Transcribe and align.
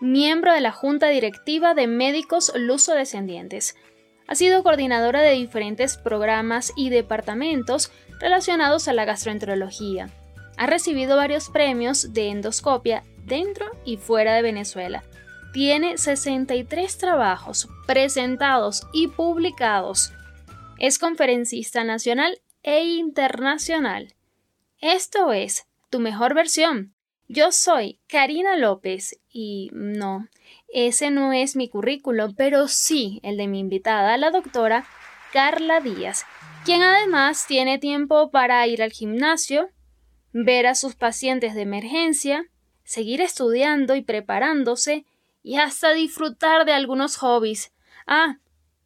miembro 0.00 0.52
de 0.52 0.60
la 0.60 0.72
Junta 0.72 1.08
Directiva 1.08 1.74
de 1.74 1.86
Médicos 1.86 2.52
Luso-Descendientes. 2.54 3.76
Ha 4.26 4.34
sido 4.34 4.62
coordinadora 4.62 5.22
de 5.22 5.32
diferentes 5.32 5.96
programas 5.96 6.72
y 6.76 6.90
departamentos 6.90 7.92
relacionados 8.20 8.88
a 8.88 8.92
la 8.92 9.04
gastroenterología. 9.04 10.10
Ha 10.56 10.66
recibido 10.66 11.16
varios 11.16 11.48
premios 11.48 12.12
de 12.12 12.28
endoscopia 12.28 13.02
dentro 13.24 13.66
y 13.84 13.96
fuera 13.96 14.34
de 14.34 14.42
Venezuela. 14.42 15.04
Tiene 15.52 15.96
63 15.96 16.98
trabajos 16.98 17.68
presentados 17.86 18.86
y 18.92 19.08
publicados. 19.08 20.12
Es 20.78 20.98
conferencista 20.98 21.84
nacional 21.84 22.38
e 22.62 22.84
internacional. 22.84 24.14
Esto 24.80 25.32
es 25.32 25.66
tu 25.88 26.00
mejor 26.00 26.34
versión 26.34 26.95
yo 27.28 27.52
soy 27.52 27.98
Karina 28.08 28.56
López 28.56 29.18
y 29.32 29.70
no, 29.72 30.28
ese 30.68 31.10
no 31.10 31.32
es 31.32 31.56
mi 31.56 31.68
currículum, 31.68 32.34
pero 32.34 32.68
sí 32.68 33.20
el 33.22 33.36
de 33.36 33.46
mi 33.46 33.60
invitada, 33.60 34.16
la 34.16 34.30
doctora 34.30 34.86
Carla 35.32 35.80
Díaz, 35.80 36.24
quien 36.64 36.82
además 36.82 37.46
tiene 37.46 37.78
tiempo 37.78 38.30
para 38.30 38.66
ir 38.66 38.82
al 38.82 38.92
gimnasio, 38.92 39.70
ver 40.32 40.66
a 40.66 40.74
sus 40.74 40.94
pacientes 40.94 41.54
de 41.54 41.62
emergencia, 41.62 42.46
seguir 42.84 43.20
estudiando 43.20 43.96
y 43.96 44.02
preparándose 44.02 45.04
y 45.42 45.56
hasta 45.56 45.92
disfrutar 45.92 46.64
de 46.64 46.72
algunos 46.72 47.16
hobbies. 47.16 47.72
Ah, 48.06 48.38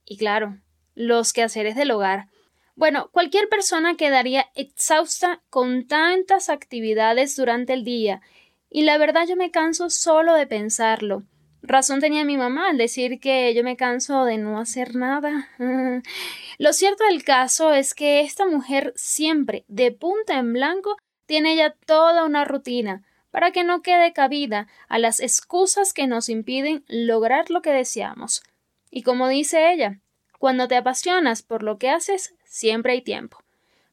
y 0.05 0.17
claro, 0.17 0.59
los 0.95 1.33
quehaceres 1.33 1.77
del 1.77 1.91
hogar. 1.91 2.30
Bueno, 2.77 3.11
cualquier 3.13 3.49
persona 3.49 3.97
quedaría 3.97 4.47
exhausta 4.55 5.43
con 5.51 5.87
tantas 5.87 6.49
actividades 6.49 7.37
durante 7.37 7.73
el 7.73 7.85
día, 7.85 8.23
y 8.71 8.83
la 8.83 8.99
verdad 8.99 9.27
yo 9.29 9.37
me 9.37 9.51
canso 9.51 9.91
solo 9.91 10.35
de 10.35 10.47
pensarlo. 10.47 11.25
Razón 11.63 12.01
tenía 12.01 12.25
mi 12.25 12.37
mamá 12.37 12.71
al 12.71 12.79
decir 12.79 13.21
que 13.21 13.53
yo 13.55 13.63
me 13.63 13.77
canso 13.77 14.25
de 14.25 14.39
no 14.39 14.59
hacer 14.59 14.97
nada. 14.97 15.49
Lo 16.59 16.73
cierto 16.73 17.05
del 17.05 17.23
caso 17.23 17.73
es 17.73 17.95
que 17.95 18.21
esta 18.21 18.47
mujer 18.47 18.93
siempre, 18.97 19.65
de 19.69 19.93
punta 19.93 20.39
en 20.39 20.53
blanco, 20.53 20.97
tiene 21.27 21.57
ya 21.57 21.75
toda 21.87 22.25
una 22.25 22.45
rutina 22.45 23.05
para 23.31 23.53
que 23.53 23.63
no 23.63 23.83
quede 23.83 24.13
cabida 24.13 24.67
a 24.89 24.99
las 24.99 25.21
excusas 25.21 25.93
que 25.93 26.07
nos 26.07 26.29
impiden 26.29 26.85
lograr 26.89 27.51
lo 27.51 27.63
que 27.63 27.71
deseamos. 27.71 28.43
Y 28.91 29.03
como 29.03 29.29
dice 29.29 29.73
ella, 29.73 30.01
cuando 30.39 30.67
te 30.67 30.77
apasionas 30.77 31.43
por 31.43 31.63
lo 31.63 31.79
que 31.79 31.91
haces, 31.91 32.35
siempre 32.51 32.93
hay 32.93 33.03
tiempo. 33.03 33.39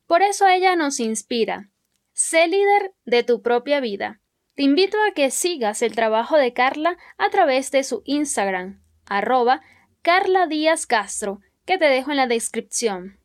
Por 0.07 0.21
eso 0.21 0.47
ella 0.47 0.75
nos 0.75 0.99
inspira. 0.99 1.69
Sé 2.11 2.47
líder 2.47 2.93
de 3.05 3.23
tu 3.23 3.41
propia 3.41 3.79
vida. 3.79 4.19
Te 4.55 4.63
invito 4.63 4.97
a 5.07 5.13
que 5.13 5.29
sigas 5.29 5.81
el 5.83 5.93
trabajo 5.93 6.35
de 6.35 6.51
Carla 6.51 6.97
a 7.17 7.29
través 7.29 7.69
de 7.69 7.83
su 7.83 8.01
Instagram, 8.05 8.81
arroba 9.05 9.61
Carla 10.01 10.47
Díaz 10.47 10.87
Castro, 10.87 11.41
que 11.65 11.77
te 11.77 11.85
dejo 11.85 12.11
en 12.11 12.17
la 12.17 12.27
descripción. 12.27 13.19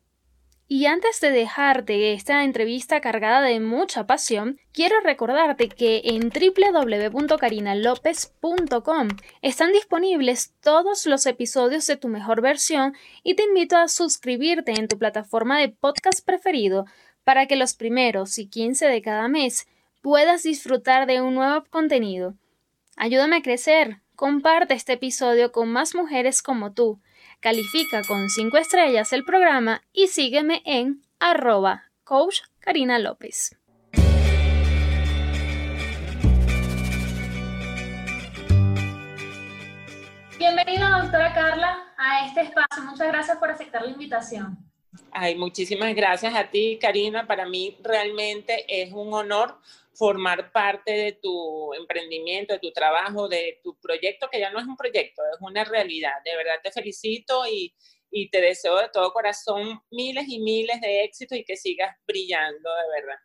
Y 0.67 0.85
antes 0.85 1.19
de 1.19 1.31
dejarte 1.31 2.13
esta 2.13 2.45
entrevista 2.45 3.01
cargada 3.01 3.41
de 3.41 3.59
mucha 3.59 4.07
pasión, 4.07 4.61
quiero 4.71 5.01
recordarte 5.01 5.67
que 5.67 6.01
en 6.05 6.29
www.carinalopez.com 6.29 9.07
están 9.41 9.73
disponibles 9.73 10.53
todos 10.61 11.05
los 11.05 11.25
episodios 11.25 11.85
de 11.85 11.97
tu 11.97 12.07
mejor 12.07 12.39
versión 12.41 12.95
y 13.23 13.35
te 13.35 13.43
invito 13.43 13.75
a 13.75 13.89
suscribirte 13.89 14.71
en 14.71 14.87
tu 14.87 14.97
plataforma 14.97 15.59
de 15.59 15.67
podcast 15.69 16.25
preferido 16.25 16.85
para 17.25 17.45
que 17.45 17.57
los 17.57 17.73
primeros 17.73 18.39
y 18.39 18.47
15 18.47 18.87
de 18.87 19.01
cada 19.01 19.27
mes 19.27 19.67
puedas 20.01 20.43
disfrutar 20.43 21.07
de 21.07 21.19
un 21.21 21.35
nuevo 21.35 21.65
contenido. 21.69 22.35
Ayúdame 22.95 23.35
a 23.37 23.41
crecer, 23.41 23.97
comparte 24.15 24.75
este 24.75 24.93
episodio 24.93 25.51
con 25.51 25.67
más 25.69 25.93
mujeres 25.93 26.41
como 26.41 26.71
tú 26.71 27.01
Califica 27.43 28.03
con 28.07 28.29
5 28.29 28.55
estrellas 28.55 29.11
el 29.11 29.25
programa 29.25 29.83
y 29.91 30.07
sígueme 30.07 30.61
en 30.63 31.01
arroba 31.19 31.91
coach 32.05 32.39
Karina 32.59 32.99
López. 32.99 33.57
Bienvenida, 40.37 41.01
doctora 41.01 41.33
Carla, 41.33 41.93
a 41.97 42.27
este 42.27 42.43
espacio. 42.43 42.81
Muchas 42.85 43.09
gracias 43.09 43.37
por 43.37 43.51
aceptar 43.51 43.81
la 43.81 43.91
invitación. 43.91 44.57
Ay, 45.11 45.35
muchísimas 45.35 45.93
gracias 45.95 46.33
a 46.33 46.49
ti, 46.49 46.79
Karina. 46.81 47.27
Para 47.27 47.45
mí 47.45 47.77
realmente 47.83 48.63
es 48.69 48.93
un 48.93 49.13
honor 49.13 49.59
formar 49.95 50.51
parte 50.51 50.91
de 50.91 51.11
tu 51.13 51.73
emprendimiento, 51.73 52.53
de 52.53 52.59
tu 52.59 52.71
trabajo, 52.71 53.27
de 53.27 53.59
tu 53.63 53.79
proyecto, 53.79 54.29
que 54.31 54.39
ya 54.39 54.51
no 54.51 54.59
es 54.59 54.65
un 54.65 54.75
proyecto, 54.75 55.21
es 55.33 55.41
una 55.41 55.63
realidad. 55.63 56.13
De 56.25 56.35
verdad 56.35 56.59
te 56.63 56.71
felicito 56.71 57.45
y, 57.45 57.73
y 58.09 58.29
te 58.29 58.41
deseo 58.41 58.77
de 58.77 58.89
todo 58.89 59.13
corazón 59.13 59.81
miles 59.91 60.25
y 60.27 60.39
miles 60.39 60.81
de 60.81 61.03
éxitos 61.03 61.37
y 61.37 61.45
que 61.45 61.55
sigas 61.55 61.95
brillando, 62.07 62.69
de 62.75 63.01
verdad. 63.01 63.19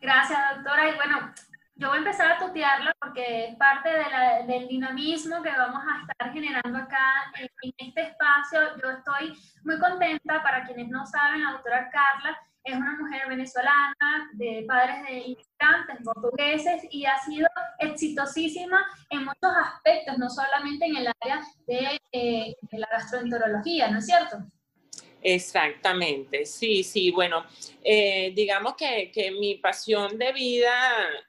Gracias, 0.00 0.56
doctora. 0.56 0.88
Y 0.88 0.94
bueno, 0.96 1.32
yo 1.76 1.88
voy 1.88 1.96
a 1.96 2.00
empezar 2.00 2.32
a 2.32 2.38
tutearla 2.38 2.92
porque 3.00 3.46
es 3.46 3.56
parte 3.56 3.88
de 3.88 4.04
del 4.46 4.68
dinamismo 4.68 5.42
que 5.42 5.50
vamos 5.50 5.82
a 5.84 6.00
estar 6.02 6.32
generando 6.32 6.78
acá 6.78 7.32
en, 7.38 7.48
en, 7.62 7.88
este 7.88 8.02
espacio. 8.02 8.60
Yo 8.82 8.90
estoy 8.90 9.32
muy 9.64 9.78
contenta, 9.78 10.42
para 10.42 10.64
quienes 10.64 10.88
no 10.88 11.06
saben, 11.06 11.44
la 11.44 11.52
doctora 11.52 11.88
Carla 11.90 12.38
es 12.64 12.76
una 12.76 12.96
mujer 12.96 13.28
venezolana, 13.28 14.30
de 14.34 14.64
padres 14.66 15.02
de 15.04 15.18
inmigrantes 15.18 15.96
portugueses 16.04 16.82
y 16.90 17.04
ha 17.04 17.18
sido 17.18 17.48
exitosísima 17.78 18.84
en 19.10 19.20
muchos 19.20 19.52
aspectos, 19.64 20.18
no 20.18 20.30
solamente 20.30 20.86
en 20.86 20.96
el 20.96 21.08
área 21.20 21.42
de, 21.66 22.00
eh, 22.12 22.56
la 22.72 22.88
gastroenterología, 22.90 23.90
¿no 23.90 23.98
es 23.98 24.06
cierto? 24.06 24.38
Exactamente, 25.20 26.46
sí, 26.46 26.82
sí, 26.82 27.10
bueno, 27.10 27.44
eh, 27.82 28.32
digamos 28.34 28.74
que, 28.74 29.10
que, 29.12 29.30
mi 29.30 29.56
pasión 29.56 30.18
de 30.18 30.32
vida 30.32 30.72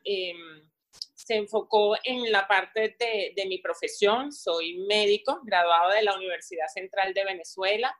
em, 0.04 0.38
se 1.14 1.36
enfocó 1.36 1.96
en 2.04 2.32
la 2.32 2.48
parte 2.48 2.96
de, 3.00 3.34
de 3.36 3.46
mi 3.46 3.60
profesión, 3.60 4.32
soy 4.32 4.80
médico, 4.88 5.42
graduado 5.44 5.92
de 5.92 6.04
la 6.04 6.16
Universidad 6.16 6.68
Central 6.74 7.14
de 7.14 7.24
Venezuela, 7.24 7.96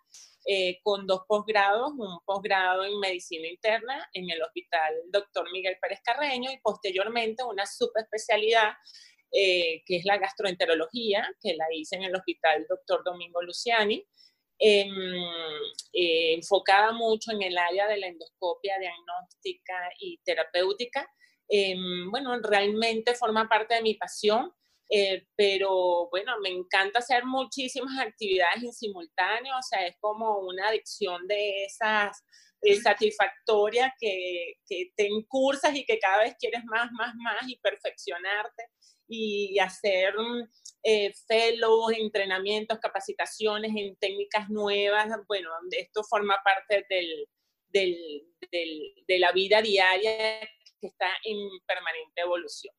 eh, 0.46 0.80
con 0.84 1.08
dos 1.08 1.22
posgrados, 1.28 1.94
un 1.98 2.20
posgrado 2.26 2.84
en 2.84 3.00
medicina 3.00 3.48
interna 3.48 4.10
en 4.14 4.30
el 4.30 4.42
Hospital 4.42 4.94
Dr. 5.10 5.50
Miguel 5.54 5.78
Pérez 5.82 6.02
Carreño 6.04 6.52
y 6.52 6.60
posteriormente 6.60 7.44
una 7.44 7.66
subespecialidad 7.66 8.74
eh, 9.32 9.82
que 9.86 9.96
es 9.98 10.06
la 10.06 10.18
gastroenterología, 10.18 11.28
que 11.42 11.56
la 11.56 11.66
hice 11.74 11.96
en 11.96 12.04
el 12.04 12.16
Hospital 12.16 12.68
Dr. 12.70 13.04
Domingo 13.04 13.42
Luciani, 13.42 14.06
em, 14.60 14.92
eh, 15.94 16.34
enfocada 16.36 16.92
mucho 16.92 17.32
en 17.32 17.42
el 17.42 17.58
área 17.58 17.88
de 17.88 17.98
la 17.98 18.08
endoscopia 18.08 18.78
diagnóstica 18.78 19.74
y 20.00 20.20
terapéutica. 20.26 21.10
Em, 21.48 22.12
bueno, 22.12 22.38
realmente 22.42 23.16
forma 23.16 23.50
parte 23.50 23.76
de 23.76 23.82
mi 23.82 23.96
pasión 23.96 24.54
eh, 24.90 25.26
pero 25.36 26.10
bueno, 26.10 26.34
me 26.42 26.50
encanta 26.50 27.00
hacer 27.00 27.26
muchísimas 27.26 28.00
actividades 28.00 28.64
en 28.64 28.74
simultáneo, 28.74 29.58
o 29.58 29.62
sea, 29.62 29.86
es 29.88 29.96
como 30.00 30.40
una 30.40 30.68
adicción 30.68 31.28
de 31.28 31.66
esas 31.66 32.24
eh, 32.62 32.76
satisfactorias 32.76 33.92
que, 34.00 34.54
que, 34.68 34.92
te 34.96 35.08
incursas 35.08 35.76
y 35.76 35.86
que 35.86 36.00
cada 36.00 36.20
vez 36.24 36.36
quieres 36.40 36.64
más, 36.66 36.92
más, 36.92 37.14
más 37.16 37.48
y 37.48 37.58
perfeccionarte 37.58 38.64
y 39.08 39.60
hacer 39.60 40.14
eh, 40.84 41.14
fellows, 41.28 41.94
entrenamientos, 41.98 42.80
capacitaciones 42.80 43.72
en 43.76 43.96
técnicas 43.98 44.50
nuevas, 44.50 45.08
bueno, 45.28 45.50
esto 45.72 46.04
forma 46.04 46.38
parte 46.44 46.86
del, 46.90 47.28
del, 47.70 48.24
del, 48.52 48.94
de 49.08 49.20
la 49.20 49.32
vida 49.32 49.62
diaria 49.62 50.40
que 50.80 50.88
está 50.88 51.08
en 51.24 51.38
permanente 51.66 52.22
evolución. 52.22 52.74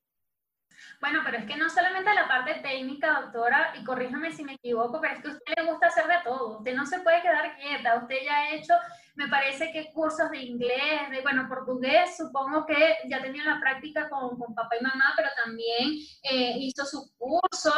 Bueno, 1.01 1.21
pero 1.25 1.39
es 1.39 1.45
que 1.45 1.57
no 1.57 1.69
solamente 1.69 2.15
la 2.15 2.29
parte 2.29 2.55
técnica, 2.55 3.21
doctora, 3.21 3.75
y 3.81 3.85
corríjame 3.85 4.33
si 4.33 4.45
me 4.45 4.55
equivoco, 4.55 5.01
pero 5.01 5.15
es 5.15 5.23
que 5.23 5.29
a 5.29 5.33
usted 5.33 5.55
le 5.57 5.71
gusta 5.71 5.87
hacer 5.87 6.07
de 6.07 6.23
todo. 6.25 6.59
Usted 6.59 6.75
no 6.75 6.87
se 6.87 7.01
puede 7.01 7.23
quedar 7.23 7.57
quieta. 7.57 7.97
Usted 7.97 8.17
ya 8.25 8.37
ha 8.37 8.51
hecho 8.51 8.75
me 9.17 9.29
parece 9.29 9.71
que 9.71 9.93
cursos 9.93 10.31
de 10.31 10.39
inglés, 10.39 11.11
de, 11.11 11.21
bueno, 11.23 11.47
portugués, 11.49 12.17
supongo 12.17 12.67
que 12.67 12.97
ya 13.09 13.23
tenía 13.23 13.45
la 13.45 13.61
práctica 13.61 14.09
con, 14.09 14.37
con 14.37 14.55
papá 14.55 14.77
y 14.79 14.83
mamá, 14.83 15.13
pero 15.17 15.29
también 15.45 15.93
eh, 16.23 16.55
hizo 16.59 16.85
su 16.85 17.13
curso. 17.17 17.73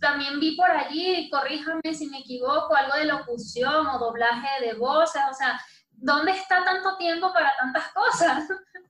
También 0.00 0.40
vi 0.40 0.56
por 0.56 0.70
allí, 0.70 1.30
corríjame 1.30 1.94
si 1.94 2.08
me 2.08 2.18
equivoco, 2.18 2.74
algo 2.74 2.96
de 2.96 3.04
locución 3.04 3.86
o 3.86 3.98
doblaje 3.98 4.66
de 4.66 4.74
voces, 4.74 5.22
o 5.30 5.34
sea, 5.34 5.60
¿dónde 5.92 6.32
está 6.32 6.64
tanto 6.64 6.96
tiempo 6.96 7.32
para 7.32 7.54
tantas 7.56 7.92
cosas? 7.92 8.48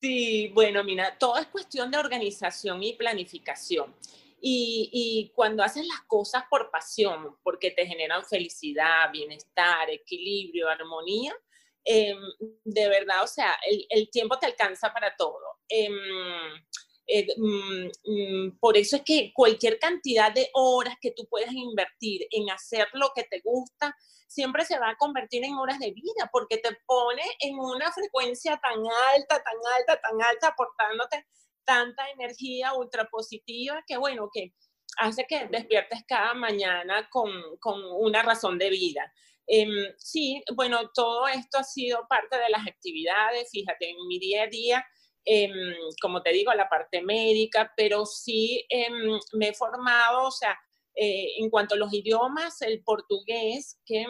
Sí, 0.00 0.48
bueno, 0.54 0.82
mira, 0.82 1.18
todo 1.18 1.36
es 1.38 1.46
cuestión 1.48 1.90
de 1.90 1.98
organización 1.98 2.82
y 2.82 2.94
planificación. 2.94 3.94
Y, 4.42 5.30
cuando 5.34 5.62
haces 5.62 5.86
las 5.86 6.00
cosas 6.06 6.44
por 6.48 6.70
pasión, 6.70 7.36
porque 7.42 7.70
te 7.72 7.86
generan 7.86 8.24
felicidad, 8.24 9.10
bienestar, 9.12 9.90
equilibrio, 9.90 10.68
armonía, 10.68 11.34
em, 11.84 12.18
de 12.64 12.88
verdad, 12.88 13.22
o 13.22 13.26
sea, 13.26 13.54
el, 13.90 14.10
tiempo 14.10 14.38
te 14.38 14.46
alcanza 14.46 14.92
para 14.94 15.14
todo. 15.16 15.58
Em, 15.68 15.92
eh, 17.12 17.26
mm, 17.36 17.86
mm, 18.04 18.58
por 18.60 18.76
eso 18.76 18.96
es 18.96 19.02
que 19.02 19.32
cualquier 19.34 19.78
cantidad 19.78 20.32
de 20.32 20.48
horas 20.54 20.96
que 21.00 21.10
tú 21.10 21.26
puedas 21.28 21.52
invertir 21.52 22.26
en 22.30 22.50
hacer 22.50 22.88
lo 22.92 23.10
que 23.14 23.24
te 23.24 23.40
gusta, 23.40 23.96
siempre 24.28 24.64
se 24.64 24.78
va 24.78 24.90
a 24.90 24.96
convertir 24.96 25.44
en 25.44 25.54
horas 25.54 25.80
de 25.80 25.90
vida, 25.90 26.30
porque 26.30 26.58
te 26.58 26.70
pone 26.86 27.22
en 27.40 27.58
una 27.58 27.90
frecuencia 27.90 28.60
tan 28.62 28.78
alta, 29.14 29.42
tan 29.42 29.56
alta, 29.76 30.00
tan 30.00 30.22
alta, 30.22 30.48
aportándote 30.48 31.26
tanta 31.64 32.08
energía 32.10 32.74
ultra 32.74 33.06
positiva 33.06 33.82
que, 33.86 33.96
bueno, 33.96 34.30
que 34.32 34.54
hace 34.98 35.26
que 35.26 35.46
despiertes 35.48 36.04
cada 36.06 36.34
mañana 36.34 37.08
con, 37.10 37.30
con 37.58 37.82
una 37.84 38.22
razón 38.22 38.58
de 38.58 38.70
vida. 38.70 39.12
Em, 39.46 39.68
sí, 39.98 40.42
bueno, 40.54 40.90
todo 40.94 41.26
esto 41.26 41.58
ha 41.58 41.64
sido 41.64 42.06
parte 42.08 42.38
de 42.38 42.50
las 42.50 42.66
actividades, 42.66 43.50
fíjate, 43.50 43.90
en 43.90 44.06
mi 44.06 44.20
día 44.20 44.44
a 44.44 44.46
día, 44.46 44.86
em, 45.24 45.52
como 46.00 46.22
te 46.22 46.32
digo, 46.32 46.52
la 46.54 46.68
parte 46.68 47.02
médica, 47.02 47.72
pero 47.76 48.06
sí 48.06 48.64
em, 48.68 49.18
me 49.32 49.48
he 49.48 49.54
formado, 49.54 50.28
o 50.28 50.30
sea, 50.30 50.58
eh, 50.94 51.34
en 51.38 51.50
cuanto 51.50 51.74
a 51.74 51.78
los 51.78 51.92
idiomas, 51.92 52.60
el 52.62 52.82
portugués, 52.82 53.78
que 53.86 54.04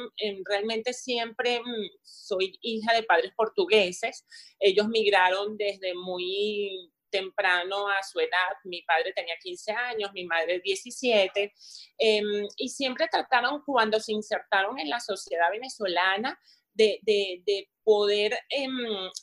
realmente 0.45 0.93
siempre 0.93 1.61
mm, 1.61 1.91
soy 2.03 2.59
hija 2.63 2.95
de 2.95 3.03
padres 3.03 3.33
portugueses, 3.37 4.25
ellos 4.59 4.89
migraron 4.89 5.57
desde 5.57 5.95
muy 5.95 6.91
temprano 7.11 7.89
a 7.89 8.03
su 8.03 8.21
edad. 8.21 8.57
Mi 8.65 8.83
padre 8.83 9.13
tenía 9.13 9.35
15 9.43 9.73
años, 9.73 10.13
mi 10.15 10.25
madre 10.25 10.61
17, 10.61 11.53
em, 11.99 12.49
y 12.57 12.69
siempre 12.69 13.09
trataron 13.11 13.63
cuando 13.65 14.01
se 14.01 14.13
insertaron 14.13 14.79
en 14.79 14.89
la 14.89 15.01
sociedad 15.01 15.51
venezolana 15.51 16.39
de, 16.75 17.69
poder 17.83 18.39
em, 18.51 18.73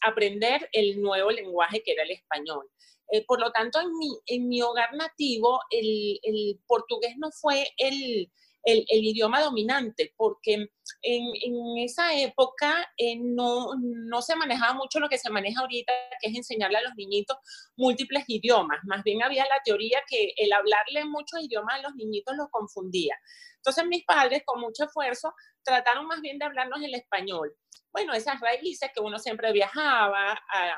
aprender 0.05 0.67
el 0.73 1.01
nuevo 1.01 1.31
lenguaje 1.31 1.81
que 1.83 1.93
era 1.93 2.03
el 2.03 2.11
español. 2.11 2.69
Eh, 3.11 3.23
por 3.25 3.39
lo 3.39 3.51
tanto, 3.51 3.79
en 3.79 3.97
mi, 3.97 4.09
en 4.25 4.49
mi 4.49 4.61
hogar 4.61 4.93
nativo, 4.93 5.59
el, 5.69 6.19
el 6.23 6.59
portugués 6.67 7.15
no 7.17 7.31
fue 7.31 7.67
el, 7.77 8.29
el, 8.67 9.05
idioma 9.05 9.41
dominante, 9.41 10.13
porque 10.17 10.67
en, 11.01 11.77
esa 11.77 12.13
época 12.19 12.85
eh, 12.97 13.15
no, 13.17 13.71
no, 13.79 14.21
se 14.21 14.35
manejaba 14.35 14.73
mucho 14.73 14.99
lo 14.99 15.07
que 15.07 15.17
se 15.17 15.29
maneja 15.29 15.61
ahorita, 15.61 15.93
que 16.21 16.29
es 16.29 16.35
enseñarle 16.35 16.77
a 16.77 16.81
los 16.81 16.95
niñitos 16.95 17.37
múltiples 17.77 18.25
idiomas. 18.27 18.79
Más 18.83 19.03
bien 19.03 19.23
había 19.23 19.43
la 19.45 19.61
teoría 19.63 20.01
que 20.07 20.33
el 20.35 20.51
hablarle 20.51 21.05
muchos 21.05 21.41
idiomas 21.41 21.75
a 21.75 21.83
los 21.83 21.95
niñitos 21.95 22.35
los 22.35 22.49
confundía. 22.51 23.17
Entonces 23.55 23.85
mis 23.85 24.03
padres, 24.03 24.43
con 24.45 24.59
mucho 24.59 24.85
esfuerzo, 24.85 25.33
trataron 25.67 26.07
más 26.07 26.21
bien 26.21 26.39
de 26.39 26.45
hablarnos 26.45 26.81
el 26.81 26.95
español. 26.95 27.53
Bueno, 27.91 28.13
esas 28.13 28.39
raíces 28.39 28.89
que 28.93 29.01
uno 29.01 29.19
siempre 29.19 29.51
viajaba 29.51 30.31
a, 30.31 30.71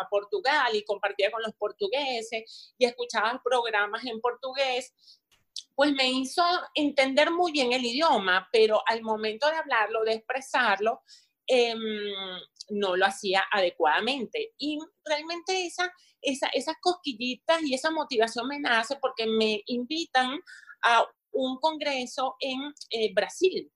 a 0.00 0.08
Portugal 0.08 0.74
y 0.74 0.84
compartía 0.84 1.30
con 1.30 1.42
los 1.42 1.54
portugueses 1.54 2.74
y 2.78 2.86
escuchaba 2.86 3.40
programas 3.44 4.04
en 4.04 4.20
portugués, 4.20 4.94
pues 5.74 5.92
me 5.92 6.10
hizo 6.10 6.42
entender 6.74 7.30
muy 7.30 7.52
bien 7.52 7.72
el 7.72 7.84
idioma, 7.84 8.48
pero 8.50 8.82
al 8.86 9.02
momento 9.02 9.46
de 9.48 9.56
hablarlo, 9.56 10.04
de 10.04 10.14
expresarlo, 10.14 11.02
em, 11.46 11.78
no 12.70 12.96
lo 12.96 13.06
hacía 13.06 13.44
adecuadamente. 13.52 14.54
Y 14.58 14.78
realmente 15.04 15.66
esa, 15.66 15.92
esa, 16.22 16.48
esas 16.48 16.76
cosquillitas 16.80 17.62
y 17.62 17.74
esa 17.74 17.90
motivación 17.90 18.48
me 18.48 18.58
nace 18.58 18.96
porque 18.96 19.26
me 19.26 19.62
invitan 19.66 20.40
a 20.82 21.04
un 21.32 21.58
congreso 21.58 22.36
en 22.40 22.72
eh, 22.90 23.12
Brasil. 23.12 23.70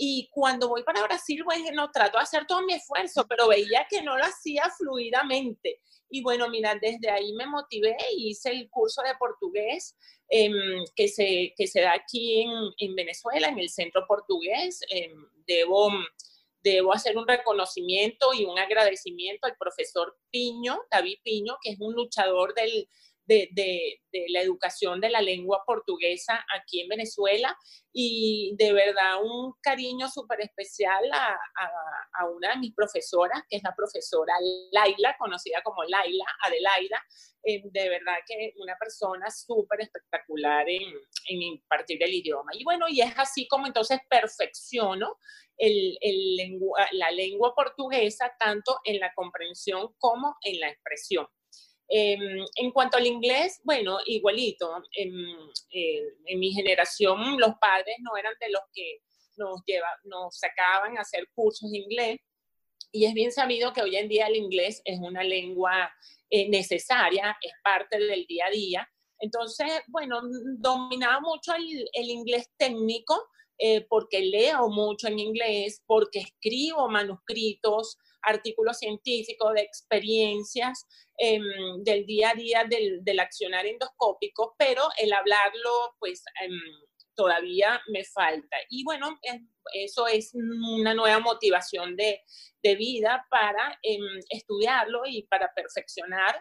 Y 0.00 0.30
cuando 0.30 0.68
voy 0.68 0.84
para 0.84 1.02
Brasil, 1.02 1.42
bueno, 1.42 1.90
trato 1.90 2.18
de 2.18 2.22
hacer 2.22 2.46
todo 2.46 2.62
mi 2.62 2.72
esfuerzo, 2.74 3.26
pero 3.28 3.48
veía 3.48 3.84
que 3.90 4.00
no 4.00 4.16
lo 4.16 4.24
hacía 4.24 4.70
fluidamente. 4.78 5.80
Y 6.08 6.22
bueno, 6.22 6.48
mira, 6.48 6.78
desde 6.80 7.10
ahí 7.10 7.32
me 7.34 7.46
motivé 7.46 7.96
y 8.16 8.30
hice 8.30 8.50
el 8.50 8.70
curso 8.70 9.02
de 9.02 9.16
portugués 9.18 9.96
em, 10.28 10.54
que, 10.94 11.08
se, 11.08 11.52
que 11.56 11.66
se 11.66 11.80
da 11.80 11.94
aquí 11.94 12.42
en, 12.42 12.50
en 12.78 12.94
Venezuela, 12.94 13.48
en 13.48 13.58
el 13.58 13.70
Centro 13.70 14.06
Portugués. 14.06 14.80
Em, 14.88 15.12
debo, 15.48 15.90
debo 16.62 16.94
hacer 16.94 17.18
un 17.18 17.26
reconocimiento 17.26 18.32
y 18.32 18.44
un 18.44 18.56
agradecimiento 18.56 19.48
al 19.48 19.56
profesor 19.56 20.16
Piño, 20.30 20.80
David 20.92 21.18
Piño, 21.24 21.56
que 21.60 21.70
es 21.70 21.80
un 21.80 21.94
luchador 21.94 22.54
del, 22.54 22.88
de, 23.28 24.00
la 24.30 24.40
educación 24.40 25.00
de 25.00 25.10
la 25.10 25.20
lengua 25.20 25.62
portuguesa 25.66 26.44
aquí 26.54 26.80
en 26.80 26.88
Venezuela 26.88 27.56
y 27.92 28.54
de 28.56 28.72
verdad 28.72 29.22
un 29.22 29.52
cariño 29.60 30.08
súper 30.08 30.40
especial 30.40 31.04
a, 31.12 31.38
una 32.34 32.50
de 32.50 32.58
mis 32.58 32.74
profesoras, 32.74 33.42
que 33.48 33.56
es 33.56 33.62
la 33.62 33.74
profesora 33.74 34.32
Laila, 34.72 35.16
conocida 35.18 35.62
como 35.62 35.82
Laila 35.84 36.24
Adelaida, 36.42 37.02
eh, 37.44 37.62
de 37.64 37.88
verdad 37.88 38.16
que 38.26 38.52
una 38.56 38.76
persona 38.76 39.30
súper 39.30 39.82
espectacular 39.82 40.68
en, 40.68 40.82
en, 41.28 41.42
impartir 41.42 42.02
el 42.02 42.12
idioma. 42.12 42.50
Y 42.54 42.64
bueno, 42.64 42.86
y 42.88 43.00
es 43.00 43.12
así 43.16 43.46
como 43.48 43.66
entonces 43.66 44.00
perfecciono 44.08 45.16
el, 45.56 45.96
el 46.00 46.58
la 46.92 47.10
lengua 47.10 47.54
portuguesa 47.54 48.32
tanto 48.38 48.78
en 48.84 49.00
la 49.00 49.12
comprensión 49.14 49.94
como 49.98 50.36
en 50.42 50.60
la 50.60 50.70
expresión. 50.70 51.26
Em, 51.88 52.44
en 52.56 52.70
cuanto 52.70 52.98
al 52.98 53.06
inglés, 53.06 53.60
bueno, 53.64 53.98
igualito. 54.06 54.82
En, 54.92 55.10
eh, 55.70 56.02
en, 56.26 56.38
mi 56.38 56.52
generación 56.52 57.38
los 57.38 57.54
padres 57.60 57.96
no 58.00 58.16
eran 58.16 58.34
de 58.40 58.50
los 58.50 58.62
que 58.72 59.00
nos, 59.36 59.62
lleva, 59.66 59.88
nos 60.04 60.38
sacaban 60.38 60.98
a 60.98 61.02
hacer 61.02 61.28
cursos 61.34 61.70
de 61.70 61.78
inglés. 61.78 62.18
Y 62.92 63.06
es 63.06 63.14
bien 63.14 63.32
sabido 63.32 63.72
que 63.72 63.82
hoy 63.82 63.96
en 63.96 64.08
día 64.08 64.26
el 64.26 64.36
inglés 64.36 64.82
es 64.84 64.98
una 64.98 65.22
lengua 65.22 65.92
eh, 66.30 66.48
necesaria, 66.48 67.36
es 67.40 67.52
parte 67.62 67.98
del 67.98 68.26
día 68.26 68.46
a 68.46 68.50
día. 68.50 68.88
Entonces, 69.20 69.70
bueno, 69.88 70.20
dominaba 70.58 71.20
mucho 71.20 71.54
el, 71.54 71.88
el 71.92 72.10
inglés 72.10 72.50
técnico 72.56 73.28
eh, 73.60 73.84
porque 73.88 74.20
leo 74.20 74.68
mucho 74.68 75.08
en 75.08 75.18
inglés, 75.18 75.82
porque 75.84 76.20
escribo 76.20 76.88
manuscritos, 76.88 77.98
artículos 78.22 78.78
científicos, 78.78 79.54
de 79.54 79.62
experiencias 79.62 80.86
em, 81.18 81.42
del 81.84 82.06
día 82.06 82.30
a 82.30 82.34
día 82.34 82.64
del, 82.64 83.04
del, 83.04 83.20
accionar 83.20 83.66
endoscópico, 83.66 84.54
pero 84.58 84.82
el 84.98 85.12
hablarlo, 85.12 85.94
pues 85.98 86.22
em, 86.42 86.52
todavía 87.18 87.80
me 87.88 88.04
falta. 88.04 88.56
Y 88.70 88.84
bueno, 88.84 89.18
eso 89.74 90.06
es 90.06 90.30
una 90.34 90.94
nueva 90.94 91.18
motivación 91.18 91.96
de, 91.96 92.22
de 92.62 92.76
vida 92.76 93.26
para 93.28 93.76
em, 93.82 94.20
estudiarlo 94.30 95.02
y 95.04 95.24
para 95.24 95.52
perfeccionar, 95.52 96.40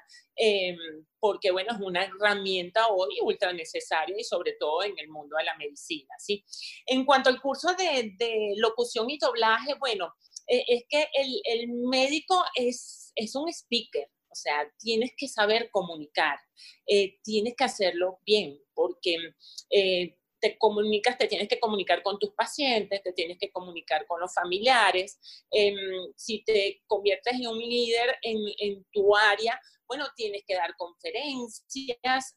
porque 1.19 1.49
bueno, 1.49 1.73
es 1.73 1.79
una 1.79 2.03
herramienta 2.03 2.87
hoy 2.89 3.17
ultra 3.23 3.51
necesaria 3.53 4.15
y 4.17 4.23
sobre 4.23 4.53
todo 4.59 4.83
en 4.83 4.93
el 4.99 5.09
mundo 5.09 5.35
de 5.37 5.45
la 5.45 5.57
medicina. 5.57 6.13
¿sí? 6.19 6.45
En 6.85 7.05
cuanto 7.05 7.31
al 7.31 7.41
curso 7.41 7.73
de, 7.73 8.13
de 8.17 8.53
locución 8.57 9.09
y 9.09 9.17
doblaje, 9.17 9.73
bueno, 9.79 10.13
eh, 10.47 10.63
es 10.67 10.83
que 10.89 11.07
el, 11.13 11.41
el 11.43 11.67
médico 11.69 12.43
es, 12.55 13.11
es, 13.15 13.35
un 13.35 13.49
speaker, 13.49 14.07
o 14.29 14.35
sea, 14.35 14.71
tienes 14.79 15.11
que 15.17 15.27
saber 15.27 15.69
comunicar, 15.71 16.39
eh, 16.87 17.17
tienes 17.23 17.55
que 17.55 17.63
hacerlo 17.63 18.19
bien, 18.25 18.59
porque 18.73 19.17
eh, 19.69 20.17
te 20.39 20.57
comunicas, 20.57 21.17
te 21.17 21.27
tienes 21.27 21.47
que 21.47 21.59
comunicar 21.59 22.03
con 22.03 22.19
tus 22.19 22.31
pacientes, 22.31 23.01
te 23.03 23.13
tienes 23.13 23.37
que 23.37 23.51
comunicar 23.51 24.05
con 24.07 24.19
los 24.19 24.33
familiares. 24.33 25.19
Em, 25.51 25.75
si 26.15 26.43
te 26.43 26.81
conviertes 26.87 27.33
en 27.33 27.47
un 27.47 27.59
líder 27.59 28.17
en, 28.21 28.37
en 28.59 28.85
tu 28.91 29.15
área, 29.15 29.59
bueno, 29.87 30.05
tienes 30.15 30.43
que 30.45 30.55
dar 30.55 30.75
conferencias, 30.75 32.35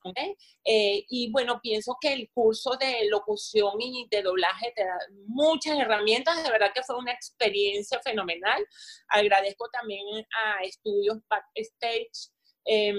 eh, 0.65 1.05
y 1.09 1.31
bueno, 1.33 1.61
pienso 1.61 1.97
que 2.01 2.13
el 2.13 2.31
curso 2.33 2.77
de 2.77 3.09
locución 3.09 3.81
y 3.81 4.07
de 4.11 4.23
doblaje 4.23 4.73
te 4.77 4.85
da 4.85 4.97
muchas 5.27 5.79
herramientas, 5.79 6.43
de 6.43 6.51
verdad 6.51 6.73
que 6.73 6.83
fue 6.83 6.97
una 6.97 7.13
experiencia 7.13 8.01
fenomenal. 8.03 8.65
Agradezco 9.09 9.69
también 9.71 10.07
a 10.45 10.63
Estudios 10.63 11.19
Backstage 11.29 12.31
em, 12.65 12.97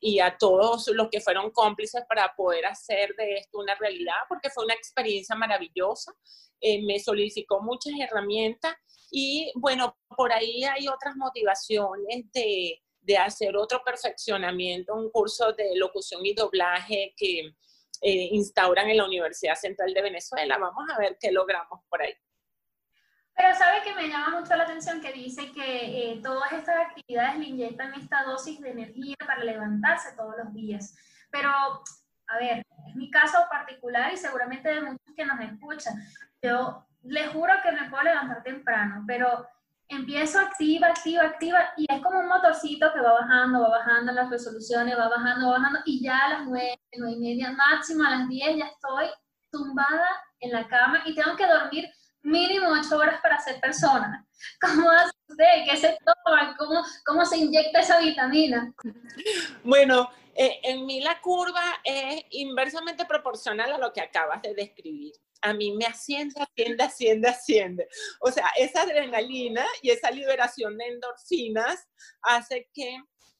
y 0.00 0.20
a 0.20 0.36
todos 0.36 0.88
los 0.88 1.08
que 1.10 1.20
fueron 1.20 1.50
cómplices 1.50 2.04
para 2.08 2.34
poder 2.34 2.66
hacer 2.66 3.14
de 3.16 3.36
esto 3.36 3.58
una 3.58 3.74
realidad, 3.74 4.14
porque 4.28 4.50
fue 4.50 4.64
una 4.64 4.74
experiencia 4.74 5.34
maravillosa, 5.34 6.12
eh, 6.60 6.82
me 6.82 6.98
solidificó 6.98 7.60
muchas 7.60 7.94
herramientas 7.98 8.74
y 9.10 9.52
bueno, 9.56 9.96
por 10.16 10.32
ahí 10.32 10.64
hay 10.64 10.88
otras 10.88 11.16
motivaciones 11.16 12.30
de, 12.32 12.82
de 13.00 13.18
hacer 13.18 13.56
otro 13.56 13.82
perfeccionamiento, 13.84 14.94
un 14.94 15.10
curso 15.10 15.52
de 15.52 15.76
locución 15.76 16.24
y 16.24 16.34
doblaje 16.34 17.14
que 17.16 17.54
eh, 18.00 18.28
instauran 18.32 18.90
en 18.90 18.96
la 18.96 19.06
Universidad 19.06 19.54
Central 19.54 19.94
de 19.94 20.02
Venezuela. 20.02 20.58
Vamos 20.58 20.84
a 20.92 20.98
ver 20.98 21.16
qué 21.20 21.30
logramos 21.30 21.80
por 21.88 22.02
ahí. 22.02 22.14
Pero 23.36 23.54
sabe 23.56 23.82
que 23.82 23.94
me 23.94 24.08
llama 24.08 24.38
mucho 24.38 24.54
la 24.54 24.64
atención 24.64 25.00
que 25.00 25.12
dice 25.12 25.50
que 25.52 26.12
eh, 26.12 26.20
todas 26.22 26.52
estas 26.52 26.76
actividades 26.76 27.38
le 27.38 27.46
inyectan 27.46 27.94
esta 27.94 28.22
dosis 28.22 28.60
de 28.60 28.70
energía 28.70 29.16
para 29.26 29.42
levantarse 29.42 30.16
todos 30.16 30.34
los 30.42 30.54
días. 30.54 30.96
Pero, 31.30 31.50
a 31.50 32.38
ver, 32.38 32.64
es 32.88 32.94
mi 32.94 33.10
caso 33.10 33.38
particular 33.50 34.12
y 34.12 34.16
seguramente 34.16 34.68
de 34.68 34.82
muchos 34.82 35.14
que 35.16 35.24
nos 35.24 35.40
escuchan. 35.40 35.94
Yo 36.40 36.86
le 37.02 37.26
juro 37.28 37.52
que 37.62 37.72
me 37.72 37.90
puedo 37.90 38.04
levantar 38.04 38.42
temprano, 38.44 39.04
pero 39.06 39.46
empiezo 39.88 40.38
activa, 40.38 40.88
activa, 40.88 41.24
activa, 41.24 41.58
y 41.76 41.86
es 41.92 42.00
como 42.02 42.20
un 42.20 42.28
motorcito 42.28 42.92
que 42.92 43.00
va 43.00 43.14
bajando, 43.14 43.60
va 43.60 43.68
bajando 43.68 44.12
las 44.12 44.30
resoluciones, 44.30 44.96
va 44.96 45.08
bajando, 45.08 45.48
va 45.48 45.58
bajando, 45.58 45.80
y 45.84 46.02
ya 46.02 46.18
a 46.18 46.28
las 46.30 46.46
nueve, 46.46 46.78
nueve 46.96 47.16
y 47.16 47.20
media 47.20 47.52
máximo, 47.52 48.04
a 48.04 48.10
las 48.10 48.28
diez 48.28 48.56
ya 48.56 48.66
estoy 48.66 49.06
tumbada 49.50 50.06
en 50.40 50.52
la 50.52 50.66
cama 50.66 51.02
y 51.04 51.14
tengo 51.14 51.36
que 51.36 51.46
dormir 51.46 51.88
mínimo 52.24 52.68
ocho 52.70 52.96
horas 52.96 53.20
para 53.22 53.38
ser 53.38 53.60
persona. 53.60 54.26
¿Cómo 54.60 54.90
hace 54.90 55.12
usted? 55.28 55.64
¿Qué 55.70 55.76
se 55.76 55.98
toma? 56.04 56.56
¿Cómo, 56.58 56.82
cómo 57.06 57.24
se 57.24 57.38
inyecta 57.38 57.80
esa 57.80 58.00
vitamina? 58.00 58.74
Bueno, 59.62 60.10
eh, 60.34 60.58
en 60.64 60.84
mí 60.86 61.00
la 61.00 61.20
curva 61.20 61.62
es 61.84 62.24
inversamente 62.30 63.04
proporcional 63.04 63.72
a 63.72 63.78
lo 63.78 63.92
que 63.92 64.00
acabas 64.00 64.42
de 64.42 64.54
describir 64.54 65.12
a 65.44 65.52
mí 65.52 65.72
me 65.76 65.84
asciende, 65.84 66.40
asciende, 66.40 66.82
asciende, 66.82 67.28
asciende. 67.28 67.88
O 68.20 68.30
sea, 68.32 68.48
esa 68.56 68.82
adrenalina 68.82 69.64
y 69.82 69.90
esa 69.90 70.10
liberación 70.10 70.78
de 70.78 70.86
endorfinas 70.86 71.86
hace 72.22 72.70
que, 72.72 72.96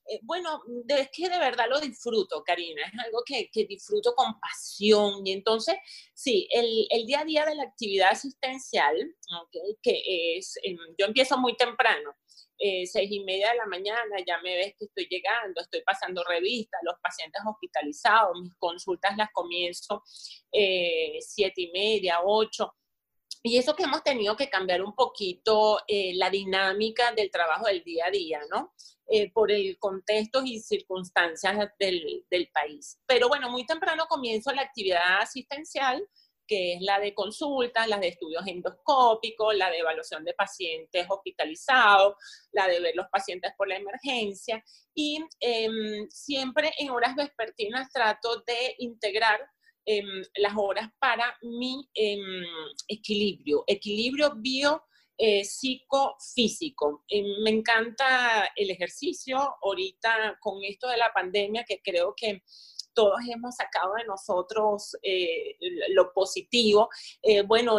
eh, 0.07 0.21
bueno, 0.23 0.63
es 0.89 1.09
que 1.11 1.29
de 1.29 1.39
verdad 1.39 1.67
lo 1.69 1.81
disfruto, 1.81 2.43
Karina, 2.45 2.83
es 2.87 2.99
algo 3.05 3.23
que, 3.25 3.49
disfruto 3.67 4.15
con 4.15 4.39
pasión. 4.39 5.27
Y 5.27 5.33
entonces, 5.33 5.77
sí, 6.13 6.47
el, 6.51 7.07
día 7.07 7.21
a 7.21 7.25
día 7.25 7.47
de 7.47 7.55
la 7.55 7.63
actividad 7.65 8.11
asistencial, 8.11 8.97
okay, 9.43 9.79
que 9.83 10.37
es, 10.37 10.59
em, 10.63 10.77
yo 10.99 11.07
empiezo 11.07 11.39
muy 11.39 11.57
temprano, 11.57 12.15
eh, 12.59 12.87
seis 12.87 13.11
y 13.11 13.21
media 13.21 13.51
de 13.51 13.57
la 13.57 13.67
mañana, 13.67 14.17
ya 14.27 14.39
me 14.43 14.55
ves 14.57 14.75
que 14.79 14.85
estoy 14.85 15.07
llegando, 15.09 15.61
estoy 15.61 15.83
pasando 15.83 16.23
revistas, 16.25 16.81
los 16.85 16.97
pacientes 17.03 17.43
hospitalizados, 17.47 18.41
mis 18.41 18.55
consultas 18.57 19.17
las 19.17 19.31
comienzo 19.33 20.03
eh, 20.53 21.19
siete 21.21 21.63
y 21.63 21.71
media, 21.73 22.21
ocho. 22.23 22.75
Y 23.43 23.59
eso 23.59 23.75
que 23.77 23.83
hemos 23.83 24.03
tenido 24.03 24.37
que 24.37 24.49
cambiar 24.49 24.83
un 24.83 24.95
poquito 24.95 25.79
la 25.87 26.31
dinámica 26.31 27.13
del 27.13 27.31
trabajo 27.31 27.67
del 27.67 27.85
día 27.85 28.07
a 28.07 28.11
día, 28.11 28.41
¿no? 28.51 28.73
Por 29.33 29.53
el 29.53 29.79
contexto 29.79 30.43
y 30.45 30.61
circunstancias 30.61 31.71
del, 31.79 32.25
del 32.31 32.49
país. 32.49 32.99
Pero 33.07 33.29
bueno, 33.29 33.51
muy 33.51 33.67
temprano 33.67 34.07
comienzo 34.09 34.53
la 34.53 34.63
actividad 34.63 35.21
asistencial 35.21 36.07
que 36.47 36.75
es 36.75 36.83
la 36.83 36.99
de 36.99 37.15
consultas, 37.15 37.89
la 37.89 37.99
de 37.99 38.09
estudios 38.09 38.47
endoscópicos, 38.47 39.55
la 39.55 39.71
de 39.71 39.79
evaluación 39.79 40.25
de 40.25 40.35
pacientes 40.35 41.07
hospitalizados, 41.09 42.15
la 42.53 42.67
de 42.69 42.81
ver 42.81 42.95
los 42.95 43.07
pacientes 43.11 43.53
por 43.57 43.69
la 43.69 43.77
emergencia. 43.77 44.63
Y 44.95 45.25
em, 45.41 46.09
siempre 46.11 46.73
en 46.79 46.91
horas 46.91 47.17
vespertinas 47.17 47.91
trato 47.93 48.43
de 48.47 48.75
integrar 48.79 49.41
em, 49.87 50.23
las 50.37 50.55
horas 50.57 50.91
para 50.99 51.37
mi 51.43 51.89
em, 51.95 52.45
equilibrio, 52.89 53.65
equilibrio 53.67 54.35
bio. 54.37 54.83
Eh, 55.17 55.45
psicofísico. 55.45 57.05
me 57.45 57.51
encanta 57.51 58.51
el 58.57 58.71
ejercicio 58.71 59.39
ahorita 59.63 60.39
con 60.41 60.65
esto 60.65 60.89
de 60.89 60.97
la 60.97 61.13
pandemia 61.13 61.65
que 61.65 61.81
creo 61.83 62.15
que 62.17 62.43
todos 62.95 63.19
hemos 63.29 63.57
sacado 63.57 63.95
de 63.95 64.05
nosotros 64.05 64.97
eh, 65.03 65.57
lo 65.91 66.13
positivo. 66.13 66.89
Eh, 67.23 67.43
bueno, 67.43 67.79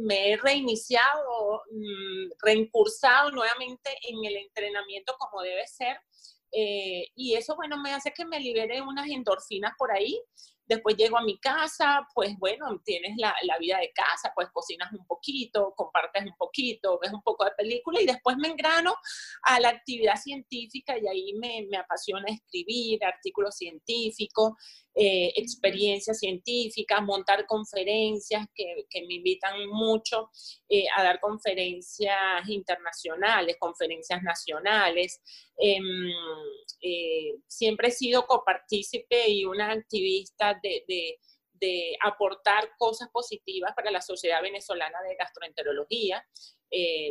me 0.00 0.32
he 0.32 0.36
reiniciado, 0.36 1.62
mm, 1.70 2.32
reincursado 2.44 3.30
nuevamente 3.30 3.90
en 4.02 4.24
el 4.24 4.36
entrenamiento 4.36 5.14
como 5.18 5.42
debe 5.42 5.66
ser. 5.66 5.96
Eh, 6.52 7.06
y 7.14 7.34
eso, 7.34 7.56
bueno, 7.56 7.80
me 7.82 7.94
hace 7.94 8.12
que 8.12 8.26
me 8.26 8.38
libere 8.38 8.82
unas 8.82 9.08
endorfinas 9.08 9.72
por 9.78 9.90
ahí 9.90 10.20
Después 10.66 10.96
llego 10.96 11.18
a 11.18 11.22
mi 11.22 11.38
casa, 11.38 12.06
pues 12.14 12.38
bueno, 12.38 12.80
tienes 12.84 13.16
la, 13.16 13.34
la, 13.42 13.58
vida 13.58 13.78
de 13.78 13.92
casa, 13.92 14.32
pues 14.34 14.48
cocinas 14.52 14.92
un 14.92 15.04
poquito, 15.06 15.74
compartes 15.76 16.24
un 16.24 16.36
poquito, 16.36 16.98
ves 17.00 17.12
un 17.12 17.22
poco 17.22 17.44
de 17.44 17.50
película 17.52 18.00
y 18.00 18.06
después 18.06 18.36
me 18.36 18.48
engrano 18.48 18.94
a 19.42 19.60
la 19.60 19.70
actividad 19.70 20.16
científica 20.16 20.96
y 20.98 21.06
ahí 21.06 21.32
me, 21.34 21.66
me 21.70 21.76
apasiona 21.76 22.26
escribir 22.28 23.04
artículos 23.04 23.56
científicos, 23.56 24.52
eh, 24.94 25.32
experiencias 25.36 26.18
científicas, 26.18 27.02
montar 27.02 27.46
conferencias 27.46 28.46
que, 28.54 28.86
que 28.90 29.06
me 29.06 29.14
invitan 29.14 29.66
mucho 29.68 30.30
eh, 30.68 30.84
a 30.96 31.02
dar 31.02 31.18
conferencias 31.18 32.46
internacionales, 32.48 33.56
conferencias 33.58 34.22
nacionales. 34.22 35.20
Em, 35.56 35.82
eh, 36.82 37.36
siempre 37.46 37.88
he 37.88 37.92
sido 37.92 38.26
copartícipe 38.26 39.28
y 39.28 39.44
una 39.44 39.72
activista 39.72 40.58
de, 40.62 40.84
de, 40.88 41.18
de, 41.52 41.96
aportar 42.02 42.70
cosas 42.76 43.08
positivas 43.10 43.72
para 43.74 43.90
la 43.90 44.02
sociedad 44.02 44.42
venezolana 44.42 45.00
de 45.02 45.16
gastroenterología. 45.16 46.24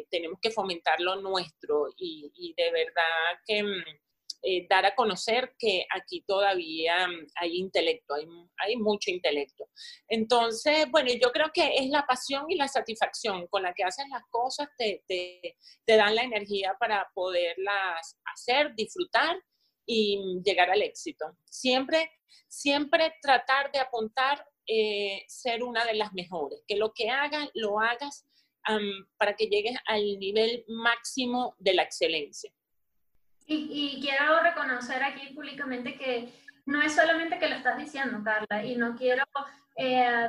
tenemos 0.10 0.40
que 0.42 0.52
fomentar 0.52 1.00
lo 1.00 1.22
nuestro 1.22 1.88
y, 1.98 2.32
y 2.36 2.54
de 2.56 2.72
verdad 2.72 3.40
que 3.46 3.64
mm, 3.64 3.84
eh, 4.44 4.66
dar 4.68 4.84
a 4.88 4.96
conocer 4.96 5.54
que 5.60 5.86
aquí 5.96 6.24
todavía 6.26 7.08
mm, 7.08 7.28
hay 7.36 7.58
intelecto, 7.58 8.16
hay, 8.16 8.26
hay, 8.58 8.76
mucho 8.76 9.12
intelecto. 9.12 9.70
Entonces, 10.08 10.90
bueno, 10.90 11.12
yo 11.14 11.32
creo 11.32 11.52
que 11.54 11.76
es 11.76 11.90
la 11.90 12.08
pasión 12.08 12.46
y 12.50 12.56
la 12.56 12.68
satisfacción 12.68 13.46
con 13.48 13.62
la 13.62 13.74
que 13.76 13.84
haces 13.84 14.06
las 14.10 14.24
cosas, 14.32 14.68
te, 14.80 15.04
te, 15.08 15.58
te 15.86 15.96
dan 15.96 16.16
la 16.16 16.24
energía 16.24 16.76
para 16.80 17.08
poderlas 17.14 18.20
hacer, 18.34 18.74
disfrutar 18.76 19.38
y 19.92 20.18
mm, 20.18 20.44
llegar 20.44 20.70
al 20.72 20.82
éxito. 20.82 21.38
Siempre, 21.44 22.10
siempre 22.48 23.14
tratar 23.22 23.72
de 23.74 23.80
apuntar 23.80 24.46
eh, 24.66 25.26
ser 25.28 25.64
una 25.64 25.84
de 25.84 25.96
las 25.96 26.14
mejores, 26.14 26.64
que 26.66 26.78
lo 26.78 26.94
que 26.94 27.10
hagas, 27.10 27.50
lo 27.54 27.80
hagas 27.80 28.26
para 29.18 29.36
que 29.36 29.48
llegues 29.48 29.76
al 29.88 30.20
nivel 30.20 30.64
máximo 30.68 31.56
de 31.58 31.74
la 31.74 31.82
excelencia. 31.82 32.52
Y, 33.48 34.00
quiero 34.00 34.40
reconocer 34.40 35.04
aquí 35.04 35.34
públicamente 35.34 35.98
que 35.98 36.30
no 36.68 36.80
es 36.82 36.94
solamente 36.94 37.40
que 37.40 37.50
lo 37.50 37.56
estás 37.56 37.78
diciendo, 37.80 38.22
Carla, 38.24 38.64
y 38.64 38.76
no 38.76 38.96
quiero 38.96 39.24
eh, 39.76 40.28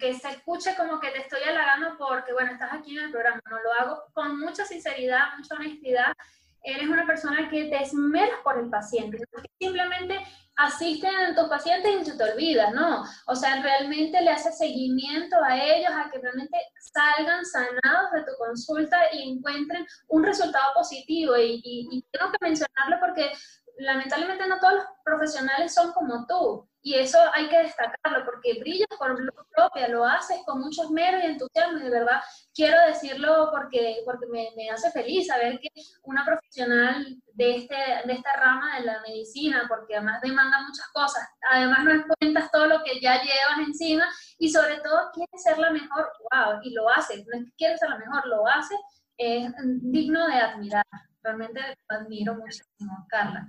que 0.00 0.14
se 0.14 0.30
escuche 0.30 0.74
como 0.76 0.98
que 0.98 1.10
te 1.10 1.20
estoy 1.20 1.42
halagando 1.42 1.96
porque, 1.98 2.32
bueno, 2.32 2.52
estás 2.52 2.72
aquí 2.72 2.96
en 2.96 3.04
el 3.04 3.10
programa, 3.12 3.40
no 3.48 3.62
lo 3.62 3.72
hago 3.74 4.02
con 4.14 4.40
mucha 4.40 4.64
sinceridad, 4.64 5.36
mucha 5.36 5.54
honestidad. 5.54 6.14
Eres 6.62 6.88
una 6.88 7.06
persona 7.06 7.48
que 7.50 7.64
te 7.64 7.82
esmeras 7.82 8.38
por 8.44 8.58
el 8.58 8.70
paciente, 8.70 9.18
simplemente 9.58 10.18
asisten 10.56 11.14
a 11.14 11.34
tus 11.34 11.48
pacientes 11.48 11.92
y 12.02 12.04
se 12.04 12.16
te 12.16 12.24
olvida, 12.24 12.70
¿no? 12.70 13.04
O 13.26 13.34
sea, 13.34 13.62
realmente 13.62 14.20
le 14.20 14.30
haces 14.30 14.58
seguimiento 14.58 15.36
a 15.42 15.56
ellos, 15.58 15.90
a 15.92 16.10
que 16.10 16.18
realmente 16.18 16.58
salgan 16.92 17.44
sanados 17.44 18.12
de 18.12 18.22
tu 18.22 18.32
consulta 18.38 18.98
y 19.12 19.32
encuentren 19.32 19.86
un 20.08 20.24
resultado 20.24 20.72
positivo. 20.74 21.36
Y, 21.36 21.60
y 21.64 22.04
tengo 22.12 22.30
que 22.32 22.38
mencionarlo 22.40 22.96
porque 23.00 23.32
lamentablemente 23.78 24.46
no 24.46 24.60
todos 24.60 24.74
los 24.74 24.84
profesionales 25.04 25.74
son 25.74 25.92
como 25.92 26.26
tú. 26.26 26.68
Y 26.82 26.94
eso 26.94 27.18
hay 27.32 27.48
que 27.48 27.62
destacarlo 27.62 28.24
porque 28.24 28.58
brillas 28.60 28.88
por 28.98 29.18
luz 29.18 29.46
propia, 29.54 29.88
lo 29.88 30.04
haces 30.04 30.38
con 30.44 30.60
mucho 30.60 30.82
esmero 30.82 31.18
y 31.20 31.26
entusiasmo 31.26 31.78
de 31.78 31.90
verdad 31.90 32.20
quiero 32.54 32.76
decirlo 32.86 33.48
porque, 33.50 34.02
porque 34.04 34.26
me, 34.26 34.70
hace 34.70 34.90
feliz 34.90 35.26
saber 35.26 35.58
que 35.60 35.68
una 36.02 36.24
profesional 36.24 37.06
de, 37.34 37.56
este, 37.56 37.76
de 38.04 38.12
esta 38.12 38.36
rama 38.36 38.78
de 38.78 38.84
la 38.84 39.00
medicina, 39.02 39.64
porque 39.68 39.96
además 39.96 40.20
demanda 40.22 40.62
muchas 40.62 40.88
cosas, 40.92 41.28
además 41.50 41.84
no 41.84 42.04
cuentas 42.18 42.50
todo 42.50 42.66
lo 42.66 42.82
que 42.82 43.00
ya 43.00 43.20
llevas 43.22 43.66
encima 43.66 44.04
y 44.38 44.50
sobre 44.50 44.78
todo 44.80 45.10
quiere 45.12 45.38
ser 45.38 45.58
la 45.58 45.70
mejor, 45.70 46.10
wow, 46.30 46.60
y 46.62 46.72
lo 46.74 46.88
hace, 46.88 47.24
no 47.24 47.38
es 47.38 47.44
que 47.44 47.52
quiere 47.56 47.78
ser 47.78 47.90
la 47.90 47.98
mejor, 47.98 48.26
lo 48.26 48.46
hace, 48.46 48.74
es 49.16 49.52
digno 49.82 50.26
de 50.26 50.34
admirar. 50.34 50.84
Realmente 51.22 51.60
admiro 51.88 52.34
muchísimo, 52.34 53.06
Carla. 53.08 53.46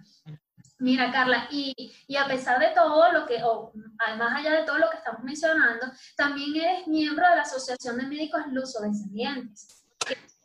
Mira, 0.79 1.11
Carla, 1.11 1.47
y, 1.51 1.93
y, 2.07 2.15
a 2.17 2.27
pesar 2.27 2.59
de 2.59 2.69
todo 2.75 3.11
lo 3.11 3.25
que, 3.25 3.41
o 3.43 3.71
además 4.05 4.33
allá 4.35 4.59
de 4.59 4.65
todo 4.65 4.79
lo 4.79 4.89
que 4.89 4.97
estamos 4.97 5.23
mencionando, 5.23 5.85
también 6.17 6.55
eres 6.55 6.87
miembro 6.87 7.27
de 7.29 7.35
la 7.35 7.43
Asociación 7.43 7.97
de 7.97 8.07
Médicos 8.07 8.41
Luso-Descendientes. 8.51 9.85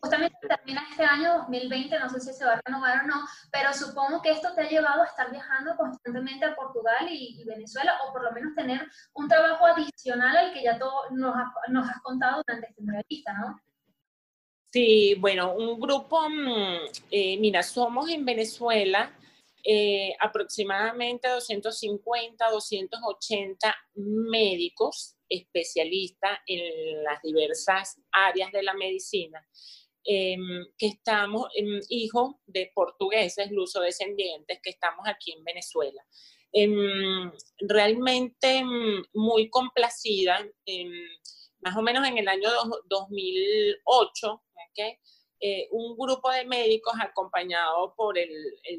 justamente 0.00 0.36
termina 0.46 0.86
este 0.90 1.04
año 1.04 1.38
2020, 1.38 1.98
no 1.98 2.08
sé 2.08 2.20
si 2.20 2.32
se 2.32 2.44
va 2.44 2.52
a 2.52 2.62
renovar 2.64 3.04
o 3.04 3.06
no, 3.08 3.14
pero 3.50 3.72
supongo 3.72 4.22
que 4.22 4.30
esto 4.30 4.54
te 4.54 4.60
ha 4.60 4.68
llevado 4.68 5.02
a 5.02 5.06
estar 5.06 5.30
viajando 5.30 5.74
constantemente 5.76 6.44
a 6.44 6.54
Portugal 6.54 7.08
y, 7.10 7.42
Venezuela, 7.44 7.98
o 8.06 8.12
por 8.12 8.22
lo 8.22 8.30
menos 8.30 8.54
tener 8.54 8.86
un 9.14 9.26
trabajo 9.26 9.66
adicional 9.66 10.36
al 10.36 10.52
que 10.52 10.62
ya 10.62 10.78
todo 10.78 11.10
nos, 11.10 11.34
nos 11.68 11.88
has 11.88 12.00
contado 12.02 12.42
durante 12.46 12.68
esta 12.68 12.80
entrevista, 12.80 13.32
¿no? 13.32 13.60
Sí, 14.70 15.16
bueno, 15.18 15.54
un 15.54 15.80
grupo, 15.80 16.28
mm, 16.28 16.90
eh, 17.10 17.38
mira, 17.40 17.62
somos 17.62 18.10
en 18.10 18.24
Venezuela 18.24 19.10
eh, 19.70 20.16
aproximadamente 20.18 21.28
250, 21.28 22.50
280 22.50 23.76
médicos 23.96 25.14
especialistas 25.28 26.38
en 26.46 27.04
las 27.04 27.20
diversas 27.20 28.00
áreas 28.10 28.50
de 28.50 28.62
la 28.62 28.72
medicina, 28.72 29.46
em, 30.04 30.64
que 30.78 30.86
estamos, 30.86 31.48
em, 31.54 31.80
hijos 31.90 32.36
de 32.46 32.72
portugueses, 32.74 33.50
luso-descendientes, 33.50 34.58
que 34.62 34.70
estamos 34.70 35.06
aquí 35.06 35.32
en 35.32 35.44
Venezuela. 35.44 36.02
Em, 36.50 37.30
realmente 37.58 38.64
muy 39.12 39.50
complacida, 39.50 40.48
más 41.60 41.76
o 41.76 41.82
menos 41.82 42.08
en 42.08 42.16
el 42.16 42.26
año 42.26 42.48
2008, 42.86 44.42
eh, 45.40 45.68
un 45.70 45.96
grupo 45.96 46.30
de 46.32 46.44
médicos 46.44 46.94
acompañado 47.00 47.94
por 47.94 48.18
el, 48.18 48.28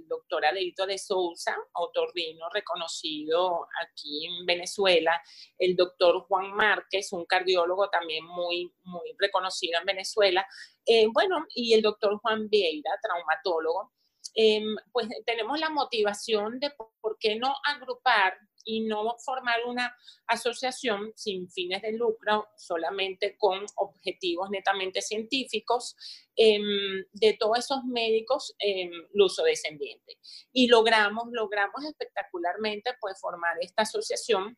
doctor 0.08 0.46
Adelito 0.46 0.86
de 0.86 0.98
Sousa, 0.98 1.56
otorrino 1.74 2.50
reconocido 2.50 3.68
aquí 3.82 4.26
en 4.26 4.46
Venezuela, 4.46 5.22
el 5.58 5.76
doctor 5.76 6.22
Juan 6.28 6.52
Márquez, 6.54 7.14
un 7.14 7.26
cardiólogo 7.26 7.90
también 7.90 8.26
muy, 8.26 8.74
muy 8.84 9.16
reconocido 9.18 9.80
en 9.80 9.86
Venezuela, 9.86 10.46
eh, 10.86 11.08
bueno, 11.14 11.46
y 11.56 11.74
el 11.74 11.82
doctor 11.82 12.18
Juan 12.20 12.50
Vieira, 12.50 12.92
traumatólogo. 13.02 13.94
Em, 14.36 14.76
pues 14.92 15.08
tenemos 15.26 15.60
la 15.60 15.70
motivación 15.70 16.60
de 16.60 16.72
por 17.02 17.18
qué 17.20 17.36
no 17.36 17.56
agrupar 17.64 18.38
y 18.64 18.82
no 18.82 19.16
formar 19.26 19.66
una 19.66 19.96
asociación 20.28 21.12
sin 21.16 21.50
fines 21.50 21.82
de 21.82 21.94
lucro, 21.94 22.50
solamente 22.56 23.38
con 23.38 23.66
objetivos 24.00 24.50
netamente 24.50 25.02
científicos, 25.02 25.96
em, 26.36 27.06
de 27.12 27.34
todos 27.34 27.60
esos 27.60 27.84
médicos 27.86 28.56
eh, 28.60 28.90
luso-descendientes. 29.14 30.18
Y 30.54 30.68
logramos, 30.68 31.26
logramos 31.32 31.84
espectacularmente 31.86 32.92
pues, 33.00 33.20
formar 33.20 33.58
esta 33.62 33.84
asociación 33.84 34.58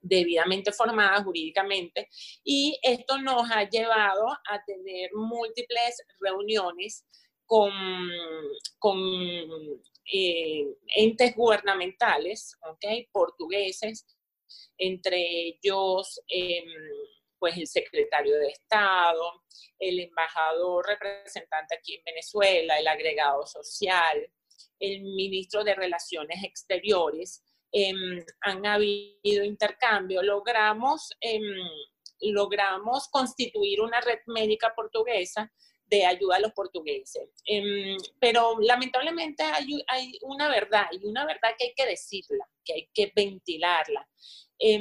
debidamente 0.00 0.72
formada 0.72 1.22
jurídicamente 1.22 2.08
y 2.44 2.78
esto 2.82 3.18
nos 3.18 3.48
ha 3.50 3.68
llevado 3.68 4.26
a 4.48 4.64
tener 4.64 5.10
múltiples 5.14 6.02
reuniones 6.20 7.04
con, 7.46 7.70
con 8.78 8.98
eh, 10.12 10.66
entes 10.96 11.36
gubernamentales, 11.36 12.56
¿okay? 12.68 13.08
portugueses, 13.12 14.06
entre 14.78 15.48
ellos 15.48 16.20
em, 16.28 16.64
pues 17.42 17.56
el 17.56 17.66
secretario 17.66 18.38
de 18.38 18.50
Estado, 18.50 19.42
el 19.80 19.98
embajador 19.98 20.86
representante 20.86 21.76
aquí 21.76 21.96
en 21.96 22.04
Venezuela, 22.04 22.78
el 22.78 22.86
agregado 22.86 23.44
social, 23.48 24.30
el 24.78 25.02
ministro 25.02 25.64
de 25.64 25.74
Relaciones 25.74 26.44
Exteriores, 26.44 27.42
em, 27.72 28.24
han 28.42 28.64
habido 28.64 29.42
intercambio. 29.42 30.22
Logramos, 30.22 31.10
em, 31.20 31.42
logramos 32.20 33.08
constituir 33.08 33.80
una 33.80 34.00
red 34.00 34.20
médica 34.26 34.72
portuguesa 34.76 35.52
de 35.92 36.06
ayuda 36.06 36.36
a 36.36 36.40
los 36.40 36.52
portugueses. 36.52 37.28
Em, 37.44 37.98
pero 38.18 38.58
lamentablemente 38.60 39.42
hay, 39.42 40.18
una 40.22 40.48
verdad, 40.48 40.86
y 40.90 41.04
una 41.04 41.26
verdad 41.26 41.50
que 41.58 41.66
hay 41.66 41.74
que 41.74 41.86
decirla, 41.86 42.48
que 42.64 42.72
hay 42.72 42.88
que 42.94 43.12
ventilarla. 43.14 44.08
Em, 44.58 44.80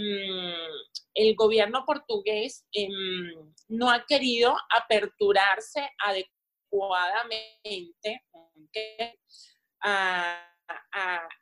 el 1.13 1.35
gobierno 1.35 1.83
portugués 1.85 2.65
em, 2.71 2.93
no 3.67 3.89
ha 3.89 4.05
querido 4.05 4.55
aperturarse 4.69 5.89
adecuadamente 5.99 8.23
a 9.81 10.47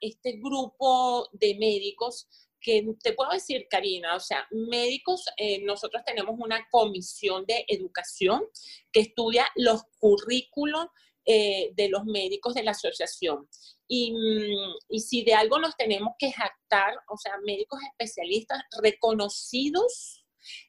este 0.02 0.32
grupo 0.42 1.30
de 1.34 1.56
médicos 1.60 2.28
que 2.62 2.86
te 3.02 3.14
puedo 3.14 3.32
decir, 3.32 3.68
Karina, 3.70 4.16
o 4.16 4.20
sea, 4.20 4.48
médicos, 4.52 5.26
eh, 5.38 5.64
nosotros 5.64 6.04
tenemos 6.06 6.36
una 6.40 6.68
comisión 6.72 7.46
de 7.46 7.66
educación 7.68 8.44
que 8.92 9.02
estudia 9.02 9.48
los 9.56 9.84
currículos 10.00 10.88
eh, 11.26 11.72
de 11.76 11.90
los 11.90 12.06
médicos 12.06 12.54
de 12.54 12.64
la 12.64 12.72
asociación. 12.72 13.48
Y, 13.88 14.12
mm, 14.12 14.78
y, 14.90 15.00
si 15.00 15.24
de 15.24 15.34
algo 15.34 15.60
nos 15.60 15.76
tenemos 15.76 16.14
que 16.18 16.32
jactar, 16.32 16.94
o 17.08 17.18
sea, 17.18 17.34
médicos 17.44 17.80
especialistas 17.92 18.62
reconocidos 18.82 20.20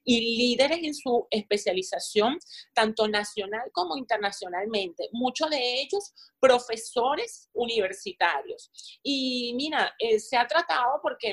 y 0.04 0.36
líderes 0.36 0.78
en 0.82 0.94
su 0.94 1.26
especialización, 1.30 2.38
tanto 2.74 3.08
nacional 3.08 3.70
como 3.72 3.96
internacionalmente. 3.96 5.08
Muchos 5.12 5.50
de 5.50 5.80
ellos 5.80 6.12
profesores 6.38 7.48
universitarios. 7.52 8.70
Y 9.02 9.54
mira, 9.54 9.94
eh, 9.98 10.18
se 10.18 10.36
ha 10.36 10.46
tratado 10.46 11.00
porque 11.02 11.32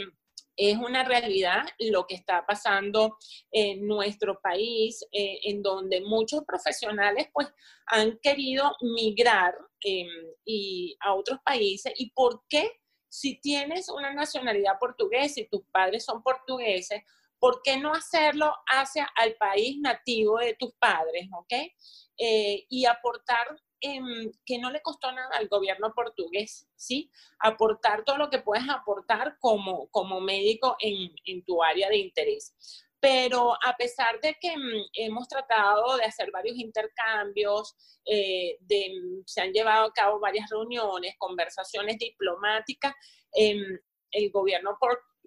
es 0.57 0.75
una 0.77 1.03
realidad 1.03 1.65
lo 1.79 2.07
que 2.07 2.15
está 2.15 2.45
pasando 2.45 3.17
en 3.51 3.87
nuestro 3.87 4.41
país, 4.41 5.05
eh, 5.11 5.39
en 5.43 5.61
donde 5.61 6.01
muchos 6.01 6.43
profesionales 6.45 7.27
pues 7.31 7.47
han 7.85 8.17
querido 8.17 8.75
migrar 8.81 9.53
em, 9.81 10.07
y 10.43 10.97
a 10.99 11.13
otros 11.13 11.39
países. 11.45 11.93
¿Y 11.95 12.09
por 12.11 12.43
qué? 12.49 12.71
Si 13.07 13.39
tienes 13.39 13.87
una 13.89 14.13
nacionalidad 14.13 14.79
portuguesa 14.79 15.39
y 15.39 15.47
tus 15.47 15.61
padres 15.71 16.03
son 16.03 16.23
portugueses, 16.23 17.03
¿por 17.39 17.61
qué 17.63 17.77
no 17.77 17.93
hacerlo 17.93 18.53
hacia 18.65 19.07
el 19.23 19.35
país 19.35 19.77
nativo 19.79 20.39
de 20.39 20.55
tus 20.55 20.73
padres, 20.73 21.27
ok? 21.31 21.53
Eh, 22.17 22.65
y 22.67 22.85
aportar 22.85 23.47
que 23.79 24.57
no 24.59 24.71
le 24.71 24.81
costó 24.81 25.11
nada 25.11 25.29
al 25.37 25.47
gobierno 25.47 25.93
portugués, 25.93 26.67
¿sí? 26.75 27.11
Aportar 27.39 28.03
todo 28.03 28.17
lo 28.17 28.29
que 28.29 28.39
puedes 28.39 28.67
aportar 28.69 29.37
como, 29.39 29.87
como 29.89 30.19
médico 30.19 30.75
en, 30.79 31.11
en 31.25 31.43
tu 31.43 31.63
área 31.63 31.89
de 31.89 31.97
interés. 31.97 32.55
Pero 32.99 33.53
a 33.63 33.75
pesar 33.77 34.19
de 34.21 34.35
que 34.41 34.57
mm, 34.57 34.89
hemos 34.93 35.27
tratado 35.27 35.97
de 35.97 36.05
hacer 36.05 36.31
varios 36.31 36.57
intercambios, 36.57 37.75
eh, 38.05 38.57
de, 38.61 38.93
mm, 39.01 39.23
se 39.25 39.41
han 39.41 39.51
llevado 39.53 39.85
a 39.85 39.93
cabo 39.93 40.19
varias 40.19 40.49
reuniones, 40.49 41.15
conversaciones 41.17 41.97
diplomáticas, 41.99 42.93
em, 43.33 43.79
el 44.11 44.31
gobierno 44.31 44.77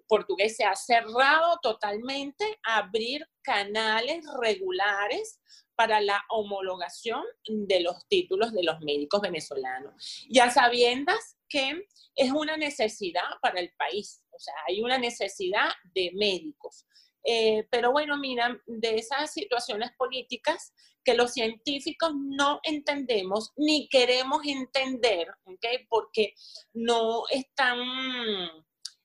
portugués 0.07 0.57
se 0.57 0.65
ha 0.65 0.75
cerrado 0.75 1.59
totalmente 1.61 2.59
a 2.63 2.79
abrir 2.79 3.25
canales 3.41 4.25
regulares 4.41 5.39
para 5.81 5.99
la 5.99 6.23
homologación 6.29 7.23
de 7.47 7.79
los 7.79 8.07
títulos 8.07 8.53
de 8.53 8.61
los 8.61 8.79
médicos 8.81 9.19
venezolanos. 9.19 10.27
Ya 10.29 10.51
sabiendas 10.51 11.37
que 11.49 11.87
es 12.13 12.31
una 12.31 12.55
necesidad 12.55 13.23
para 13.41 13.59
el 13.59 13.73
país, 13.79 14.23
o 14.29 14.37
sea, 14.37 14.53
hay 14.67 14.79
una 14.81 14.99
necesidad 14.99 15.69
de 15.95 16.11
médicos. 16.13 16.85
Eh, 17.23 17.67
pero 17.71 17.91
bueno, 17.91 18.15
mira, 18.17 18.61
de 18.67 18.93
esas 18.93 19.33
situaciones 19.33 19.89
políticas 19.97 20.71
que 21.03 21.15
los 21.15 21.33
científicos 21.33 22.11
no 22.15 22.59
entendemos 22.61 23.51
ni 23.55 23.89
queremos 23.89 24.41
entender, 24.45 25.29
¿okay? 25.45 25.87
porque 25.89 26.35
no 26.73 27.23
están 27.31 27.79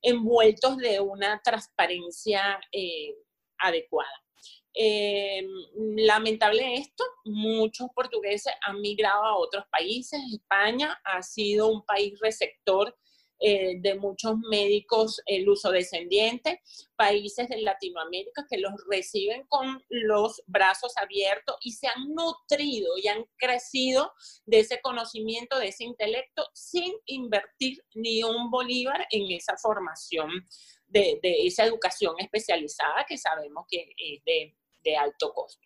envueltos 0.03 0.77
de 0.77 1.01
una 1.01 1.41
transparencia 1.43 2.61
eh, 2.71 3.15
adecuada. 3.57 4.26
Eh, 4.79 5.43
lamentable 5.75 6.75
esto, 6.75 7.03
muchos 7.25 7.89
portugueses 7.95 8.53
han 8.61 8.79
migrado 8.83 9.25
a 9.25 9.39
otros 9.39 9.65
países. 9.71 10.21
España 10.35 11.01
ha 11.03 11.23
sido 11.23 11.69
un 11.69 11.83
país 11.87 12.13
receptor 12.21 12.95
eh, 13.39 13.77
de 13.81 13.95
muchos 13.97 14.37
médicos 14.51 15.21
el 15.27 15.49
uso 15.49 15.71
descendiente, 15.71 16.63
países 16.97 17.49
de 17.49 17.63
Latinoamérica 17.63 18.47
que 18.49 18.59
los 18.59 18.73
reciben 18.89 19.47
con 19.49 19.83
los 19.89 20.43
brazos 20.47 20.95
abiertos 20.97 21.57
y 21.61 21.73
se 21.73 21.87
han 21.87 22.15
nutrido 22.15 22.97
y 22.97 23.09
han 23.09 23.25
crecido 23.37 24.13
de 24.45 24.61
ese 24.61 24.81
conocimiento, 24.83 25.59
de 25.59 25.69
ese 25.69 25.85
intelecto, 25.85 26.47
sin 26.55 26.95
invertir 27.07 27.83
ni 27.95 28.23
un 28.23 28.51
bolívar 28.51 29.07
en 29.11 29.31
esa 29.31 29.57
formación 29.57 30.31
de, 30.87 31.19
de 31.23 31.47
esa 31.47 31.65
educación 31.65 32.15
especializada 32.19 33.05
que 33.07 33.19
sabemos 33.19 33.67
que 33.69 33.95
es 33.99 34.25
de 34.25 34.57
de 34.87 34.97
alto 34.97 35.33
costo. 35.35 35.66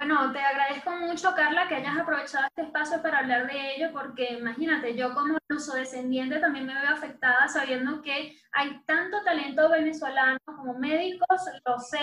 Bueno, 0.00 0.32
te 0.32 0.40
agradezco 0.40 0.92
mucho, 0.92 1.34
Carla, 1.34 1.68
que 1.68 1.74
hayas 1.74 1.98
aprovechado 1.98 2.46
este 2.46 2.62
espacio 2.62 3.02
para 3.02 3.18
hablar 3.18 3.46
de 3.46 3.74
ello, 3.76 3.90
porque 3.92 4.32
imagínate, 4.32 4.96
yo 4.96 5.12
como 5.12 5.36
uso 5.50 5.74
descendiente 5.74 6.40
también 6.40 6.64
me 6.64 6.72
veo 6.72 6.88
afectada 6.88 7.46
sabiendo 7.48 8.00
que 8.00 8.34
hay 8.52 8.82
tanto 8.86 9.22
talento 9.22 9.68
venezolano 9.68 10.38
como 10.46 10.72
médicos, 10.72 11.42
lo 11.66 11.78
sé, 11.78 12.00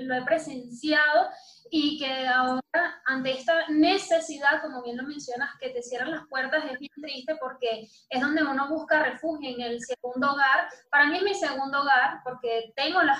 lo 0.00 0.14
he, 0.16 0.22
presenciado 0.22 1.28
y 1.70 2.00
que 2.00 2.26
ahora 2.26 3.00
ante 3.06 3.30
esta 3.30 3.68
necesidad, 3.68 4.60
como 4.60 4.82
bien 4.82 4.96
lo 4.96 5.04
mencionas, 5.04 5.56
que 5.60 5.70
te 5.70 5.84
cierran 5.84 6.10
las 6.10 6.26
puertas 6.26 6.64
es 6.64 6.80
bien 6.80 6.92
triste 7.00 7.36
porque 7.36 7.88
es 8.08 8.20
donde 8.20 8.42
uno 8.42 8.68
busca 8.68 9.04
refugio 9.04 9.50
en 9.50 9.60
el 9.60 9.80
segundo 9.80 10.32
hogar. 10.32 10.68
Para 10.90 11.06
mí 11.06 11.18
es 11.18 11.22
mi 11.22 11.34
segundo 11.36 11.80
hogar 11.82 12.22
porque 12.24 12.72
tengo 12.74 13.00
la, 13.02 13.16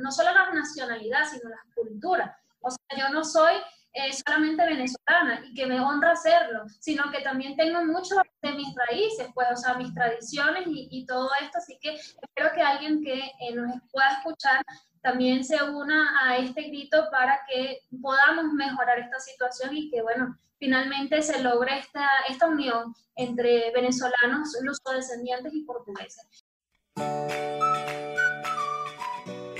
no 0.00 0.12
solo 0.12 0.30
la 0.30 0.52
nacionalidad, 0.52 1.24
sino 1.24 1.48
la 1.48 1.64
cultura. 1.74 2.36
O 2.60 2.70
sea, 2.70 2.98
yo 2.98 3.08
no 3.12 3.24
soy 3.24 3.54
eh, 3.92 4.12
solamente 4.12 4.64
venezolana 4.64 5.44
y 5.44 5.52
que 5.52 5.66
me 5.66 5.80
honra 5.80 6.12
hacerlo, 6.12 6.64
sino 6.78 7.10
que 7.10 7.22
también 7.22 7.56
tengo 7.56 7.84
mucho 7.84 8.14
de 8.40 8.52
mis 8.52 8.72
raíces, 8.74 9.28
pues, 9.34 9.48
o 9.52 9.56
sea, 9.56 9.74
mis 9.74 9.92
tradiciones 9.92 10.62
y, 10.66 11.04
todo 11.06 11.28
esto, 11.42 11.58
así 11.58 11.76
que 11.80 11.94
espero 11.94 12.52
que 12.54 12.62
alguien 12.62 13.02
que 13.02 13.18
eh, 13.18 13.54
nos 13.54 13.80
pueda 13.90 14.12
escuchar 14.18 14.64
también 15.02 15.42
se 15.42 15.60
una 15.62 16.24
a 16.24 16.36
este 16.36 16.62
grito 16.64 17.08
para 17.10 17.40
que 17.48 17.80
podamos 18.00 18.52
mejorar 18.52 18.98
esta 19.00 19.18
situación 19.18 19.76
y 19.76 19.90
que, 19.90 20.02
bueno, 20.02 20.38
finalmente 20.58 21.20
se 21.22 21.42
logre 21.42 21.78
esta, 21.78 22.06
esta 22.28 22.46
unión 22.46 22.94
entre 23.16 23.72
venezolanos, 23.72 24.52
descendientes 24.94 25.52
y 25.52 25.64
portugueses. 25.64 26.44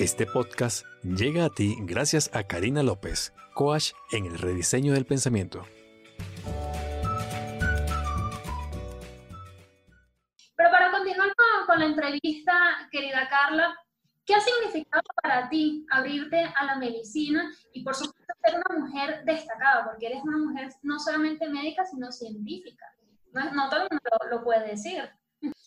Este 0.01 0.25
podcast 0.25 0.87
llega 1.03 1.45
a 1.45 1.51
ti 1.51 1.77
gracias 1.81 2.31
a 2.35 2.45
Karina 2.45 2.83
López, 2.83 3.35
coach 3.55 3.93
en 4.13 4.25
el 4.25 4.39
rediseño 4.39 4.95
del 4.95 5.05
pensamiento. 5.05 5.67
Pero 10.57 10.71
para 10.71 10.91
continuar 10.91 11.29
con 11.67 11.81
la 11.81 11.85
entrevista, 11.85 12.89
querida 12.91 13.29
Carla, 13.29 13.77
¿Qué 14.25 14.37
ha 14.37 14.41
significado 14.41 15.03
para 15.21 15.49
ti 15.49 15.85
abrirte 15.91 16.45
a 16.55 16.65
la 16.65 16.77
medicina 16.77 17.53
y 17.73 17.83
por 17.83 17.97
supuesto 17.97 18.33
ser 18.45 18.63
una 18.65 18.87
mujer 18.87 19.25
destacada? 19.25 19.85
Porque 19.85 20.07
eres 20.07 20.23
una 20.23 20.39
mujer 20.39 20.69
no 20.83 21.01
solamente 21.01 21.49
médica, 21.49 21.85
sino 21.85 22.13
científica. 22.13 22.87
No, 23.33 23.69
todo 23.69 23.83
el 23.83 23.89
mundo 23.91 24.11
lo, 24.31 24.45
puede 24.45 24.69
decir. 24.69 25.11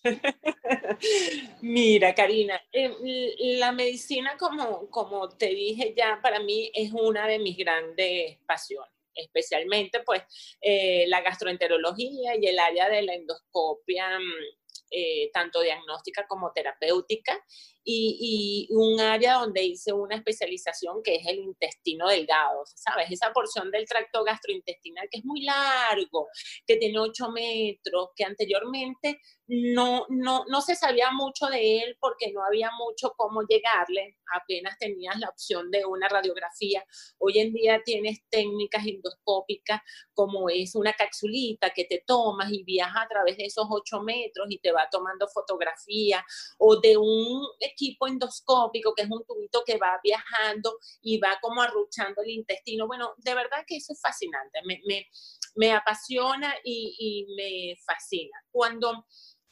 Mira, 1.61 2.13
Karina, 2.13 2.61
eh, 2.71 3.35
la 3.57 3.71
medicina, 3.71 4.35
como, 4.37 4.89
como 4.89 5.29
te 5.29 5.47
dije 5.47 5.93
ya, 5.95 6.19
para 6.21 6.39
mí 6.39 6.71
es 6.73 6.91
una 6.91 7.27
de 7.27 7.39
mis 7.39 7.57
grandes 7.57 8.37
pasiones 8.45 8.93
especialmente 9.15 10.01
pues 10.01 10.23
eh, 10.61 11.05
la 11.07 11.21
gastroenterología 11.21 12.35
y 12.35 12.47
el 12.47 12.59
área 12.59 12.89
de 12.89 13.03
la 13.03 13.13
endoscopia, 13.13 14.19
mm, 14.19 14.57
eh, 14.91 15.29
tanto 15.33 15.61
diagnóstica 15.61 16.25
como 16.27 16.51
terapéutica 16.51 17.39
y, 17.83 18.67
un 18.71 18.99
área 18.99 19.35
donde 19.35 19.63
hice 19.63 19.93
una 19.93 20.15
especialización 20.15 21.01
que 21.03 21.15
es 21.15 21.27
el 21.27 21.39
intestino 21.39 22.07
delgado, 22.07 22.63
¿sabes? 22.75 23.11
Esa 23.11 23.31
porción 23.33 23.71
del 23.71 23.85
tracto 23.85 24.23
gastrointestinal 24.23 25.07
que 25.11 25.19
es 25.19 25.25
muy 25.25 25.41
largo, 25.41 26.27
que 26.65 26.77
tiene 26.77 26.99
8 26.99 27.29
metros, 27.31 28.09
que 28.15 28.23
anteriormente 28.23 29.19
no, 29.47 30.05
no, 30.09 30.45
no 30.47 30.61
se 30.61 30.75
sabía 30.75 31.11
mucho 31.11 31.47
de 31.47 31.83
él 31.83 31.97
porque 31.99 32.31
no 32.31 32.43
había 32.43 32.71
mucho 32.77 33.13
cómo 33.17 33.41
llegarle, 33.41 34.17
apenas 34.33 34.77
tenías 34.79 35.19
la 35.19 35.29
opción 35.29 35.69
de 35.69 35.85
una 35.85 36.07
radiografía. 36.07 36.83
Hoy 37.17 37.39
en 37.39 37.53
día 37.53 37.81
tienes 37.83 38.19
técnicas 38.29 38.85
endoscópicas 38.85 39.81
como 40.13 40.49
es 40.49 40.75
una 40.75 40.93
capsulita 40.93 41.71
que 41.71 41.85
te 41.85 42.03
tomas 42.05 42.51
y 42.51 42.63
viaja 42.63 43.01
a 43.01 43.07
través 43.07 43.37
de 43.37 43.45
esos 43.45 43.65
8 43.69 44.01
metros 44.01 44.47
y 44.49 44.59
te 44.59 44.71
va 44.71 44.87
tomando 44.89 45.27
fotografía 45.27 46.23
o 46.57 46.79
de 46.79 46.97
un 46.97 47.45
equipo 47.73 48.07
endoscópico 48.07 48.93
que 48.95 49.03
es 49.03 49.09
un 49.09 49.23
tubito 49.25 49.63
que 49.65 49.77
va 49.77 49.99
viajando 50.03 50.77
y 51.01 51.19
va 51.19 51.37
como 51.41 51.61
arruchando 51.61 52.21
el 52.21 52.29
intestino. 52.29 52.87
Bueno, 52.87 53.13
de 53.17 53.35
verdad 53.35 53.63
que 53.67 53.77
eso 53.77 53.93
es 53.93 54.01
fascinante, 54.01 54.59
me, 54.65 54.81
me, 54.85 55.07
me 55.55 55.71
apasiona 55.73 56.53
y, 56.63 56.95
y 56.97 57.35
me 57.35 57.75
fascina. 57.85 58.37
Cuando 58.51 59.05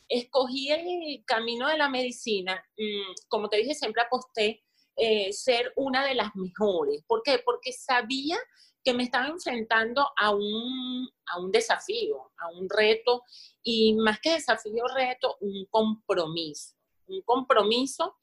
escogí 0.08 0.70
el 0.70 1.24
camino 1.26 1.68
de 1.68 1.78
la 1.78 1.90
medicina, 1.90 2.64
mm, 2.78 3.28
como 3.30 3.50
te 3.50 3.58
dije, 3.58 3.74
siempre 3.74 4.04
aposté 4.04 4.64
eh, 4.98 5.32
ser 5.32 5.72
una 5.78 6.06
de 6.06 6.16
las 6.16 6.36
mejores. 6.36 7.04
¿Por 7.08 7.24
qué? 7.24 7.40
Porque 7.40 7.72
sabía 7.72 8.38
que 8.84 8.94
me 8.94 9.04
estaba 9.04 9.28
enfrentando 9.28 10.08
a 10.18 10.32
un, 10.32 11.10
a 11.28 11.40
un 11.40 11.52
desafío, 11.52 12.32
a 12.38 12.50
un 12.50 12.68
reto, 12.70 13.24
y 13.64 13.94
más 13.94 14.20
que 14.20 14.34
desafío, 14.34 14.86
reto, 14.94 15.38
un 15.40 15.66
compromiso. 15.70 16.76
Un 17.12 17.21
compromiso 17.24 18.17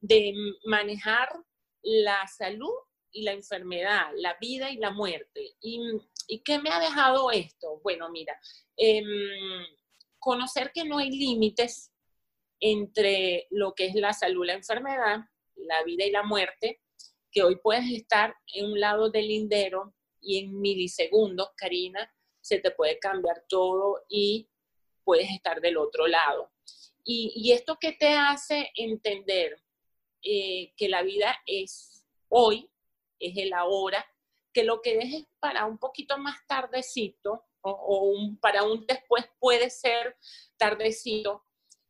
de 0.00 0.32
manejar 0.64 1.28
la 1.82 2.26
salud 2.26 2.72
y 3.10 3.22
la 3.22 3.32
enfermedad, 3.32 4.10
la 4.16 4.36
vida 4.40 4.70
y 4.70 4.76
la 4.76 4.90
muerte. 4.90 5.56
¿Y, 5.60 5.80
¿y 6.26 6.40
qué 6.40 6.58
me 6.58 6.70
ha 6.70 6.78
dejado 6.78 7.30
esto? 7.30 7.80
Bueno, 7.82 8.10
mira, 8.10 8.38
eh, 8.76 9.02
conocer 10.18 10.72
que 10.72 10.84
no 10.84 10.98
hay 10.98 11.10
límites 11.10 11.92
entre 12.60 13.46
lo 13.50 13.74
que 13.74 13.86
es 13.86 13.94
la 13.94 14.12
salud, 14.12 14.46
la 14.46 14.54
enfermedad, 14.54 15.20
la 15.56 15.82
vida 15.84 16.04
y 16.04 16.10
la 16.10 16.22
muerte, 16.22 16.80
que 17.30 17.42
hoy 17.42 17.56
puedes 17.56 17.90
estar 17.90 18.34
en 18.54 18.66
un 18.66 18.80
lado 18.80 19.10
del 19.10 19.28
lindero 19.28 19.94
y 20.20 20.38
en 20.38 20.60
milisegundos, 20.60 21.50
Karina, 21.56 22.12
se 22.40 22.58
te 22.58 22.70
puede 22.70 22.98
cambiar 22.98 23.44
todo 23.48 24.04
y 24.08 24.48
puedes 25.04 25.30
estar 25.30 25.60
del 25.60 25.76
otro 25.76 26.06
lado. 26.06 26.50
Y, 27.10 27.52
esto 27.52 27.78
que 27.80 27.92
te 27.92 28.08
hace 28.08 28.70
entender 28.74 29.64
eh, 30.22 30.74
que 30.76 30.90
la 30.90 31.02
vida 31.02 31.34
es 31.46 32.04
hoy, 32.28 32.70
es 33.18 33.34
el 33.38 33.54
ahora, 33.54 34.04
que 34.52 34.62
lo 34.62 34.82
que 34.82 34.94
dejes 34.94 35.24
para 35.40 35.64
un 35.64 35.78
poquito 35.78 36.18
más 36.18 36.36
tardecito 36.46 37.46
o, 37.62 38.14
para 38.42 38.64
un 38.64 38.84
después 38.86 39.24
puede 39.38 39.70
ser 39.70 40.18
tardecito. 40.58 41.44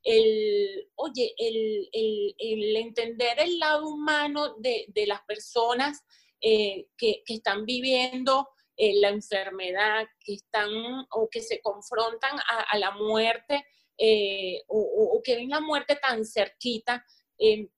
El, 0.05 0.89
oye, 0.95 1.35
el, 1.37 2.77
entender 2.77 3.41
el 3.41 3.59
lado 3.59 3.89
humano 3.89 4.55
de, 4.59 4.87
las 5.09 5.23
personas 5.23 6.05
eh, 6.41 6.87
que, 6.97 7.25
están 7.27 7.67
viviendo 7.67 8.51
eh, 8.77 9.01
la 9.01 9.09
enfermedad, 9.09 10.07
que 10.21 10.35
están 10.35 10.71
o 11.11 11.29
que 11.29 11.41
se 11.41 11.61
confrontan 11.61 12.39
a, 12.39 12.79
la 12.79 12.93
muerte 12.93 13.67
eh, 13.99 14.63
o, 14.69 15.21
que 15.25 15.37
ven 15.37 15.51
la 15.51 15.61
muerte 15.61 15.97
tan 15.97 16.25
cerquita, 16.25 17.05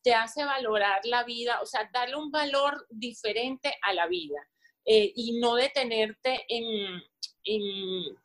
te 0.03 0.15
hace 0.15 0.45
valorar 0.45 1.01
la 1.05 1.25
vida, 1.25 1.61
o 1.61 1.67
sea, 1.67 1.89
darle 1.93 2.17
un 2.17 2.31
valor 2.31 2.87
diferente 2.89 3.75
a 3.83 3.93
la 3.93 4.07
vida 4.07 4.39
y 4.87 5.39
no 5.39 5.55
detenerte 5.55 6.47
en, 6.49 7.03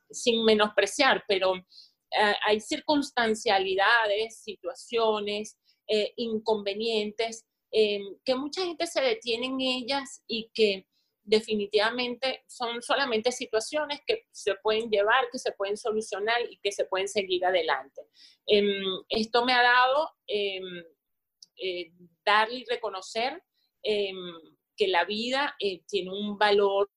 sin 0.09 0.43
menospreciar, 0.45 1.23
pero 1.27 1.55
eh, 1.55 2.33
hay 2.45 2.59
circunstancialidades, 2.59 4.41
situaciones, 4.41 5.57
eh, 5.87 6.13
inconvenientes, 6.17 7.45
eh, 7.71 7.99
que 8.23 8.35
mucha 8.35 8.63
gente 8.63 8.87
se 8.87 9.01
detiene 9.01 9.47
en 9.47 9.59
ellas 9.59 10.23
y 10.27 10.49
que 10.53 10.87
definitivamente 11.25 12.43
son 12.47 12.81
solamente 12.81 13.31
situaciones 13.31 13.99
que 14.05 14.27
se 14.31 14.55
pueden 14.55 14.89
llevar, 14.89 15.25
que 15.31 15.39
se 15.39 15.51
pueden 15.51 15.75
solucionar 15.75 16.37
y 16.49 16.57
que 16.57 16.71
se 16.71 16.85
pueden 16.85 17.07
seguir 17.07 17.43
adelante. 17.45 18.01
Em, 18.45 18.83
esto 19.09 19.43
me 19.43 19.53
ha 19.53 19.63
dado 19.63 20.11
em, 20.27 20.83
darle 22.25 22.59
y 22.59 22.65
reconocer 22.65 23.41
em, 23.83 24.15
que 24.77 24.87
la 24.87 25.05
vida 25.05 25.55
tiene 25.87 26.11
un 26.11 26.37
valor 26.37 26.89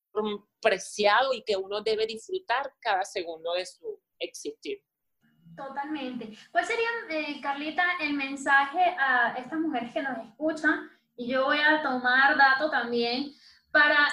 preciado 0.60 1.32
y 1.32 1.42
que 1.42 1.56
uno 1.56 1.80
debe 1.82 2.06
disfrutar 2.06 2.72
cada 2.80 3.04
segundo 3.04 3.52
de 3.54 3.66
su 3.66 4.00
existir. 4.18 4.82
Totalmente. 5.56 6.36
¿Cuál 6.50 6.64
sería, 6.64 6.88
eh, 7.10 7.40
Carlita, 7.40 7.84
el 8.00 8.14
mensaje 8.14 8.80
a 8.98 9.34
estas 9.38 9.58
mujeres 9.58 9.92
que 9.92 10.02
nos 10.02 10.18
escuchan? 10.18 10.90
Y 11.16 11.28
yo 11.28 11.46
voy 11.46 11.58
a 11.58 11.82
tomar 11.82 12.36
dato 12.36 12.70
también 12.70 13.34
para 13.70 14.08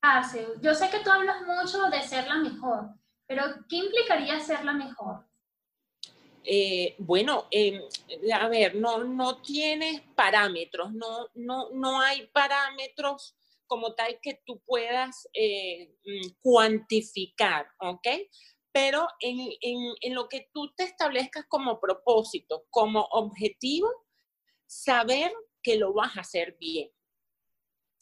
hacer. 0.00 0.46
Yo 0.60 0.74
sé 0.74 0.90
que 0.90 1.00
tú 1.00 1.10
hablas 1.10 1.42
mucho 1.42 1.84
de 1.90 2.02
ser 2.02 2.26
la 2.26 2.36
mejor, 2.36 2.90
pero 3.26 3.42
¿qué 3.68 3.76
implicaría 3.76 4.40
ser 4.40 4.64
la 4.64 4.72
mejor? 4.72 5.26
Eh, 6.48 6.94
bueno, 6.98 7.46
em, 7.50 7.82
a 8.32 8.48
ver, 8.48 8.76
no, 8.76 9.02
no 9.02 9.42
tienes 9.42 10.00
parámetros, 10.14 10.92
no, 10.92 11.28
no, 11.34 11.70
no 11.70 12.00
hay 12.00 12.28
parámetros 12.28 13.36
como 13.66 13.94
tal 13.94 14.20
que 14.22 14.40
tú 14.46 14.62
puedas 14.64 15.28
eh, 15.34 15.96
mm, 16.04 16.28
cuantificar, 16.40 17.66
¿ok? 17.80 18.06
Pero 18.70 19.08
en, 19.20 19.38
en, 20.00 20.14
lo 20.14 20.28
que 20.28 20.48
tú 20.52 20.72
te 20.76 20.84
establezcas 20.84 21.46
como 21.48 21.80
propósito, 21.80 22.66
como 22.70 23.08
objetivo, 23.10 23.90
saber 24.66 25.32
que 25.62 25.76
lo 25.76 25.94
vas 25.94 26.16
a 26.16 26.20
hacer 26.20 26.56
bien. 26.60 26.90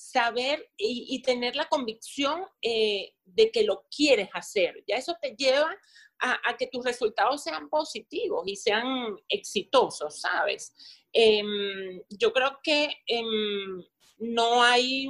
Saber 0.05 0.71
y, 0.77 1.23
tener 1.23 1.57
la 1.57 1.67
convicción 1.69 2.45
eh, 2.61 3.15
de 3.25 3.51
que 3.51 3.65
lo 3.65 3.87
quieres 3.95 4.29
hacer. 4.35 4.85
Ya 4.87 4.97
eso 4.97 5.17
te 5.21 5.35
lleva 5.35 5.75
a, 6.21 6.57
que 6.57 6.67
tus 6.67 6.85
resultados 6.85 7.43
sean 7.43 7.69
positivos 7.71 8.47
y 8.47 8.55
sean 8.55 9.17
exitosos, 9.29 10.21
¿sabes? 10.21 10.75
Em, 11.13 12.03
yo 12.11 12.33
creo 12.33 12.59
que 12.63 12.95
em, 13.07 13.83
no 14.19 14.63
hay, 14.63 15.09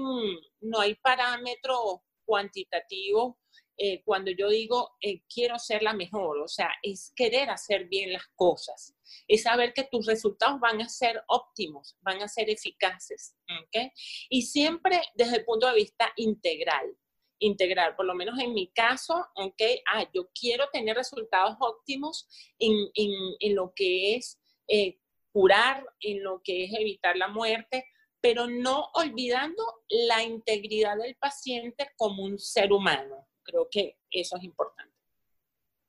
no 0.60 0.80
hay 0.80 0.94
parámetro 0.94 2.04
cuantitativo 2.24 3.38
eh, 3.76 4.02
cuando 4.04 4.30
yo 4.30 4.48
digo 4.48 4.92
eh, 5.00 5.22
quiero 5.32 5.58
ser 5.58 5.82
la 5.82 5.92
mejor, 5.92 6.38
o 6.38 6.48
sea, 6.48 6.70
es 6.82 7.12
querer 7.16 7.50
hacer 7.50 7.86
bien 7.86 8.12
las 8.12 8.26
cosas, 8.36 8.94
es 9.26 9.42
saber 9.42 9.72
que 9.74 9.84
tus 9.84 10.06
resultados 10.06 10.60
van 10.60 10.80
a 10.80 10.88
ser 10.88 11.22
óptimos, 11.28 11.96
van 12.00 12.22
a 12.22 12.28
ser 12.28 12.50
eficaces, 12.50 13.36
¿ok? 13.48 13.92
Y 14.28 14.42
siempre 14.42 15.00
desde 15.14 15.38
el 15.38 15.44
punto 15.44 15.66
de 15.66 15.74
vista 15.74 16.12
integral, 16.16 16.96
integral, 17.40 17.96
por 17.96 18.06
lo 18.06 18.14
menos 18.14 18.38
en 18.38 18.54
mi 18.54 18.68
caso, 18.68 19.26
¿ok? 19.34 19.62
Ah, 19.92 20.08
yo 20.14 20.30
quiero 20.38 20.68
tener 20.72 20.96
resultados 20.96 21.56
óptimos 21.60 22.28
en, 22.58 22.72
en, 22.94 23.54
lo 23.54 23.72
que 23.74 24.14
es 24.14 24.40
eh, 24.68 24.98
curar, 25.32 25.84
en 26.00 26.22
lo 26.22 26.40
que 26.42 26.64
es 26.64 26.72
evitar 26.74 27.16
la 27.16 27.28
muerte, 27.28 27.86
pero 28.20 28.46
no 28.46 28.88
olvidando 28.94 29.64
la 29.88 30.22
integridad 30.22 30.96
del 30.96 31.16
paciente 31.16 31.90
como 31.96 32.22
un 32.22 32.38
ser 32.38 32.72
humano. 32.72 33.26
Creo 33.44 33.68
que 33.70 33.98
eso 34.10 34.36
es 34.36 34.44
importante. 34.44 34.94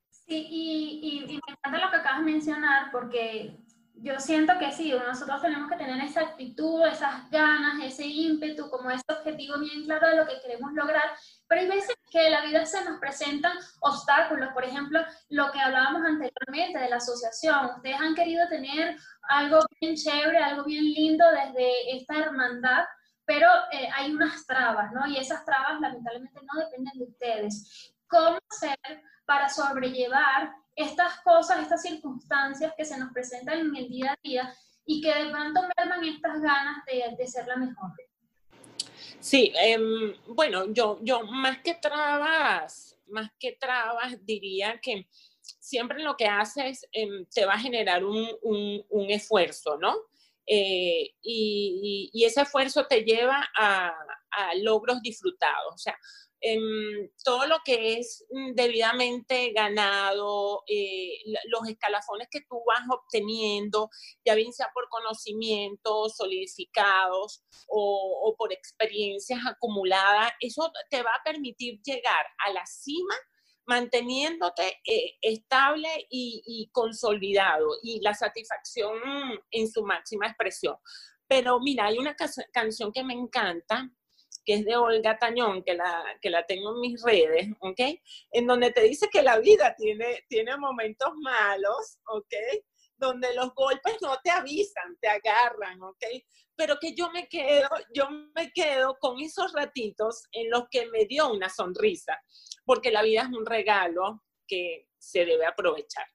Sí, 0.09 0.47
y, 0.49 1.25
me 1.27 1.33
encanta 1.35 1.85
lo 1.85 1.91
que 1.91 1.97
acabas 1.97 2.25
de 2.25 2.31
mencionar 2.31 2.91
porque 2.91 3.57
yo 3.97 4.19
siento 4.19 4.53
que 4.59 4.71
sí, 4.71 4.91
nosotros 4.91 5.41
tenemos 5.41 5.69
que 5.69 5.77
tener 5.77 6.03
esa 6.03 6.21
actitud, 6.21 6.85
esas 6.85 7.29
ganas, 7.29 7.81
ese 7.83 8.05
ímpetu, 8.05 8.69
como 8.69 8.91
ese 8.91 9.03
objetivo 9.09 9.59
bien 9.59 9.85
claro 9.85 10.09
de 10.09 10.17
lo 10.17 10.27
que 10.27 10.41
queremos 10.41 10.73
lograr, 10.73 11.03
pero 11.47 11.61
hay 11.61 11.67
veces 11.67 11.95
que 12.11 12.25
en 12.25 12.31
la 12.31 12.45
vida 12.45 12.65
se 12.65 12.83
nos 12.83 12.99
presentan 12.99 13.57
obstáculos, 13.81 14.49
por 14.53 14.65
ejemplo, 14.65 14.99
lo 15.29 15.51
que 15.51 15.59
hablábamos 15.59 16.01
anteriormente 16.03 16.79
de 16.79 16.89
la 16.89 16.97
asociación, 16.97 17.75
ustedes 17.77 17.99
han 17.99 18.15
querido 18.15 18.47
tener 18.49 18.97
algo 19.29 19.59
bien 19.79 19.95
chévere, 19.95 20.39
algo 20.39 20.65
bien 20.65 20.83
lindo 20.83 21.25
desde 21.31 21.95
esta 21.97 22.17
hermandad, 22.17 22.83
pero 23.25 23.47
eh, 23.71 23.89
hay 23.93 24.11
unas 24.11 24.45
trabas, 24.45 24.91
¿no? 24.93 25.07
Y 25.07 25.17
esas 25.17 25.43
trabas 25.45 25.79
lamentablemente 25.81 26.39
no 26.41 26.59
dependen 26.61 26.97
de 26.97 27.05
ustedes. 27.05 27.93
¿Cómo 28.07 28.37
hacer 28.49 28.77
para 29.25 29.49
sobrellevar 29.49 30.53
estas 30.75 31.19
cosas, 31.21 31.61
estas 31.61 31.81
circunstancias 31.81 32.73
que 32.77 32.85
se 32.85 32.97
nos 32.97 33.11
presentan 33.11 33.59
en 33.59 33.75
el 33.75 33.89
día 33.89 34.11
a 34.11 34.19
día 34.21 34.53
y 34.85 35.01
que 35.01 35.13
de 35.13 35.31
pronto 35.31 35.61
merman 35.77 36.03
estas 36.03 36.41
ganas 36.41 36.85
de, 36.85 37.15
de 37.17 37.27
ser 37.27 37.47
la 37.47 37.57
mejor? 37.57 37.91
Sí, 39.19 39.51
em, 39.55 40.13
bueno, 40.27 40.71
yo, 40.71 40.99
yo 41.01 41.23
más 41.23 41.59
que 41.59 41.73
trabas, 41.73 42.95
más 43.07 43.31
que 43.39 43.53
trabas, 43.53 44.23
diría 44.23 44.79
que 44.79 45.07
siempre 45.41 46.03
lo 46.03 46.15
que 46.15 46.27
haces 46.27 46.87
em, 46.91 47.25
te 47.33 47.45
va 47.45 47.53
a 47.53 47.59
generar 47.59 48.03
un, 48.03 48.27
un, 48.43 48.85
un 48.89 49.09
esfuerzo, 49.09 49.77
¿no? 49.77 49.95
Eh, 50.47 51.11
y, 51.21 52.23
ese 52.25 52.41
esfuerzo 52.41 52.85
te 52.87 53.03
lleva 53.03 53.47
a, 53.57 53.93
logros 54.61 55.01
disfrutados. 55.01 55.73
O 55.73 55.77
sea, 55.77 55.97
em, 56.41 57.09
todo 57.23 57.47
lo 57.47 57.57
que 57.63 57.97
es 57.97 58.25
debidamente 58.53 59.53
ganado, 59.53 60.63
eh, 60.67 61.19
los 61.47 61.67
escalafones 61.69 62.27
que 62.29 62.41
tú 62.41 62.61
vas 62.67 62.81
obteniendo, 62.89 63.89
ya 64.25 64.35
bien 64.35 64.51
sea 64.51 64.69
por 64.73 64.89
conocimientos 64.89 66.17
solidificados 66.17 67.43
o 67.67 68.35
por 68.37 68.51
experiencias 68.51 69.39
acumuladas, 69.47 70.33
eso 70.41 70.69
te 70.89 71.01
va 71.01 71.11
a 71.11 71.23
permitir 71.23 71.81
llegar 71.81 72.25
a 72.45 72.51
la 72.51 72.65
cima 72.65 73.15
manteniéndote 73.67 74.81
eh, 74.85 75.17
estable 75.21 75.89
y, 76.09 76.69
consolidado 76.71 77.67
y 77.83 77.99
la 78.01 78.13
satisfacción 78.13 78.99
en 79.51 79.69
su 79.69 79.83
máxima 79.83 80.27
expresión. 80.27 80.75
Pero 81.27 81.59
mira, 81.59 81.85
hay 81.85 81.97
una 81.97 82.15
canción 82.53 82.91
que 82.91 83.03
me 83.03 83.13
encanta, 83.13 83.89
que 84.45 84.55
es 84.55 84.65
de 84.65 84.75
Olga 84.75 85.17
Tañón, 85.17 85.63
que 85.63 85.73
la, 85.73 86.03
que 86.21 86.29
la 86.29 86.45
tengo 86.45 86.73
en 86.75 86.79
mis 86.79 87.01
redes, 87.01 87.47
¿ok? 87.59 87.79
En 88.31 88.45
donde 88.45 88.71
te 88.71 88.81
dice 88.81 89.09
que 89.11 89.23
la 89.23 89.39
vida 89.39 89.75
tiene, 89.75 90.23
tiene 90.29 90.55
momentos 90.57 91.09
malos, 91.15 91.97
¿ok? 92.07 92.33
Donde 92.97 93.33
los 93.33 93.53
golpes 93.53 93.97
no 94.01 94.17
te 94.23 94.31
avisan, 94.31 94.97
te 95.01 95.07
agarran, 95.09 95.81
¿ok? 95.81 96.03
Pero 96.55 96.77
que 96.79 96.93
yo 96.93 97.11
me 97.11 97.27
quedo, 97.27 97.67
yo 97.93 98.09
me 98.09 98.51
quedo 98.53 98.97
con 98.99 99.19
esos 99.19 99.51
ratitos 99.51 100.23
en 100.31 100.49
los 100.49 100.69
que 100.69 100.87
me 100.87 101.05
dio 101.05 101.29
una 101.31 101.49
sonrisa 101.49 102.21
porque 102.65 102.91
la 102.91 103.03
vida 103.03 103.21
es 103.21 103.29
un 103.29 103.45
regalo 103.45 104.23
que 104.47 104.87
se 104.97 105.25
debe 105.25 105.45
aprovechar. 105.45 106.07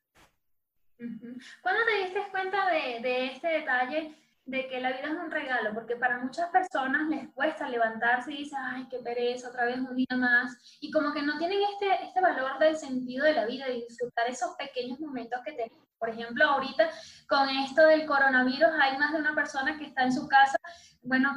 ¿Cuándo 1.62 1.80
te 1.86 2.04
diste 2.04 2.30
cuenta 2.30 2.70
de, 2.70 3.26
este 3.26 3.48
detalle 3.48 4.14
de 4.50 4.66
que 4.68 4.80
la 4.80 4.90
vida 4.90 5.08
es 5.08 5.18
un 5.24 5.30
regalo? 5.30 5.72
Porque 5.74 5.96
para 5.96 6.18
muchas 6.18 6.50
personas 6.50 7.08
les 7.08 7.30
cuesta 7.32 7.68
levantarse 7.68 8.32
y 8.32 8.38
dicen, 8.38 8.58
ay, 8.62 8.86
qué 8.90 8.98
pereza, 8.98 9.48
otra 9.48 9.64
vez 9.64 9.78
un 9.78 9.96
día 9.96 10.16
más. 10.16 10.78
Y 10.80 10.90
como 10.90 11.12
que 11.12 11.22
no 11.22 11.38
tienen 11.38 11.60
este, 11.72 12.04
este 12.04 12.20
valor 12.20 12.58
del 12.58 12.76
sentido 12.76 13.24
de 13.24 13.34
la 13.34 13.46
vida 13.46 13.68
y 13.68 13.82
disfrutar 13.82 14.28
esos 14.28 14.54
pequeños 14.56 14.98
momentos 15.00 15.40
que 15.44 15.52
tenemos. 15.52 15.88
Por 15.98 16.08
ejemplo, 16.08 16.44
ahorita 16.44 16.90
con 17.28 17.48
esto 17.48 17.86
del 17.86 18.06
coronavirus 18.06 18.70
hay 18.80 18.96
más 18.98 19.12
de 19.12 19.18
una 19.18 19.34
persona 19.34 19.78
que 19.78 19.84
está 19.84 20.02
en 20.02 20.12
su 20.12 20.26
casa 20.28 20.58
bueno, 21.02 21.36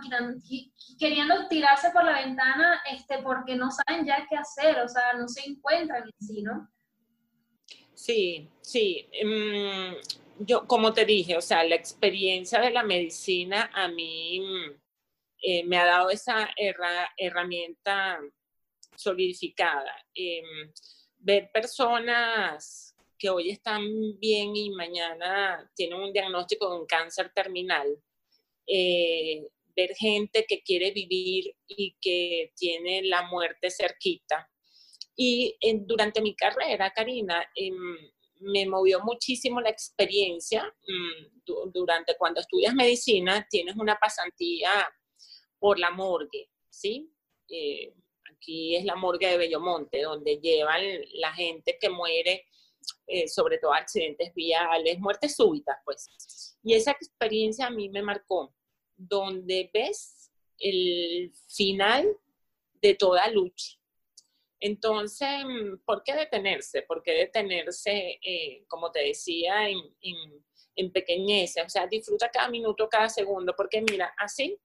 queriendo 0.99 1.47
tirarse 1.47 1.89
por 1.91 2.03
la 2.03 2.13
ventana 2.13 2.81
este, 2.91 3.19
porque 3.19 3.55
no 3.55 3.69
saben 3.71 4.05
ya 4.05 4.25
qué 4.29 4.35
hacer, 4.35 4.79
o 4.79 4.89
sea, 4.89 5.13
no 5.13 5.27
se 5.27 5.49
encuentran 5.49 6.03
en 6.03 6.27
sí, 6.27 6.41
¿no? 6.41 6.69
Sí, 7.93 8.49
sí. 8.61 9.07
Em, 9.13 9.95
yo, 10.39 10.67
como 10.67 10.93
te 10.93 11.05
dije, 11.05 11.37
o 11.37 11.41
sea, 11.41 11.63
la 11.63 11.75
experiencia 11.75 12.59
de 12.59 12.71
la 12.71 12.83
medicina 12.83 13.69
a 13.73 13.87
mí 13.87 14.41
eh, 15.41 15.63
me 15.65 15.77
ha 15.77 15.85
dado 15.85 16.09
esa 16.09 16.49
herramienta 17.17 18.19
solidificada. 18.95 19.93
Em, 20.13 20.71
ver 21.17 21.49
personas 21.53 22.95
que 23.17 23.29
hoy 23.29 23.51
están 23.51 23.83
bien 24.19 24.55
y 24.55 24.69
mañana 24.71 25.69
tienen 25.75 25.99
un 25.99 26.11
diagnóstico 26.11 26.69
de 26.69 26.79
un 26.81 26.85
cáncer 26.85 27.31
terminal, 27.33 27.87
eh, 28.67 29.47
ver 29.75 29.95
gente 29.95 30.45
que 30.47 30.61
quiere 30.61 30.91
vivir 30.91 31.55
y 31.67 31.95
que 32.01 32.51
tiene 32.55 33.03
la 33.03 33.23
muerte 33.23 33.69
cerquita. 33.71 34.49
Y 35.15 35.55
durante 35.85 36.21
mi 36.21 36.35
carrera, 36.35 36.91
Karina, 36.91 37.45
em, 37.55 37.97
me 38.43 38.65
movió 38.65 38.99
muchísimo 39.01 39.61
la 39.61 39.69
experiencia. 39.69 40.63
Mm, 40.87 41.71
durante 41.73 42.15
cuando 42.17 42.41
estudias 42.41 42.73
medicina, 42.73 43.45
tienes 43.49 43.75
una 43.75 43.97
pasantía 43.97 44.71
por 45.59 45.79
la 45.79 45.91
morgue, 45.91 46.49
¿sí? 46.69 47.09
Eh, 47.49 47.93
aquí 48.31 48.75
es 48.75 48.85
la 48.85 48.95
morgue 48.95 49.27
de 49.27 49.37
Bellomonte, 49.37 50.01
donde 50.01 50.37
llevan 50.37 50.81
la 51.13 51.33
gente 51.33 51.77
que 51.79 51.89
muere, 51.89 52.45
eh, 53.07 53.27
sobre 53.27 53.57
todo 53.57 53.73
accidentes 53.73 54.33
viales, 54.33 54.99
muertes 54.99 55.35
súbitas, 55.35 55.77
pues. 55.85 56.57
Y 56.63 56.73
esa 56.73 56.91
experiencia 56.91 57.67
a 57.67 57.71
mí 57.71 57.89
me 57.89 58.01
marcó 58.01 58.53
donde 58.95 59.69
ves 59.73 60.31
el 60.59 61.33
final 61.49 62.17
de 62.81 62.95
toda 62.95 63.27
lucha. 63.29 63.77
Entonces, 64.65 65.43
¿por 65.83 66.03
qué 66.03 66.13
detenerse? 66.15 66.83
¿Por 66.83 67.03
qué 67.03 67.11
detenerse, 67.11 68.17
eh, 68.23 68.63
como 68.69 68.93
te 68.93 69.01
decía, 69.01 69.67
en, 69.67 69.81
en, 70.77 70.89
pequeñez? 70.93 71.55
O 71.65 71.67
sea, 71.67 71.85
disfruta 71.85 72.29
cada 72.29 72.47
minuto, 72.47 72.87
cada 72.87 73.09
segundo, 73.09 73.53
porque 73.57 73.81
mira, 73.81 74.13
así 74.17 74.57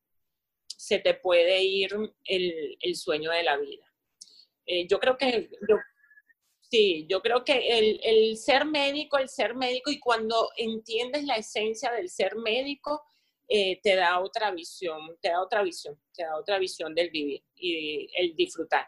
se 0.69 1.01
te 1.01 1.15
puede 1.15 1.65
ir 1.65 1.97
el, 2.27 2.95
sueño 2.95 3.33
de 3.33 3.43
la 3.43 3.57
vida. 3.57 3.93
Eh, 4.67 4.87
yo 4.87 5.01
creo 5.01 5.17
que, 5.17 5.51
sí, 6.61 7.05
yo 7.11 7.21
creo 7.21 7.43
que 7.43 7.59
el, 7.79 8.01
el 8.05 8.37
ser 8.37 8.67
médico, 8.67 9.19
el 9.19 9.29
ser 9.29 9.57
médico, 9.57 9.91
y 9.91 9.99
cuando 9.99 10.51
entiendes 10.57 11.25
la 11.25 11.39
esencia 11.39 11.91
del 11.91 12.09
ser 12.09 12.37
médico, 12.37 13.03
eh, 13.49 13.81
te 13.83 13.97
da 13.97 14.21
otra 14.21 14.53
visión, 14.53 15.19
te 15.21 15.31
da 15.31 15.43
otra 15.43 15.65
visión, 15.65 16.01
te 16.15 16.23
da 16.23 16.37
otra 16.39 16.57
visión 16.61 16.95
del 16.95 17.11
vivir 17.11 17.43
y 17.57 18.09
el 18.15 18.37
disfrutar. 18.37 18.87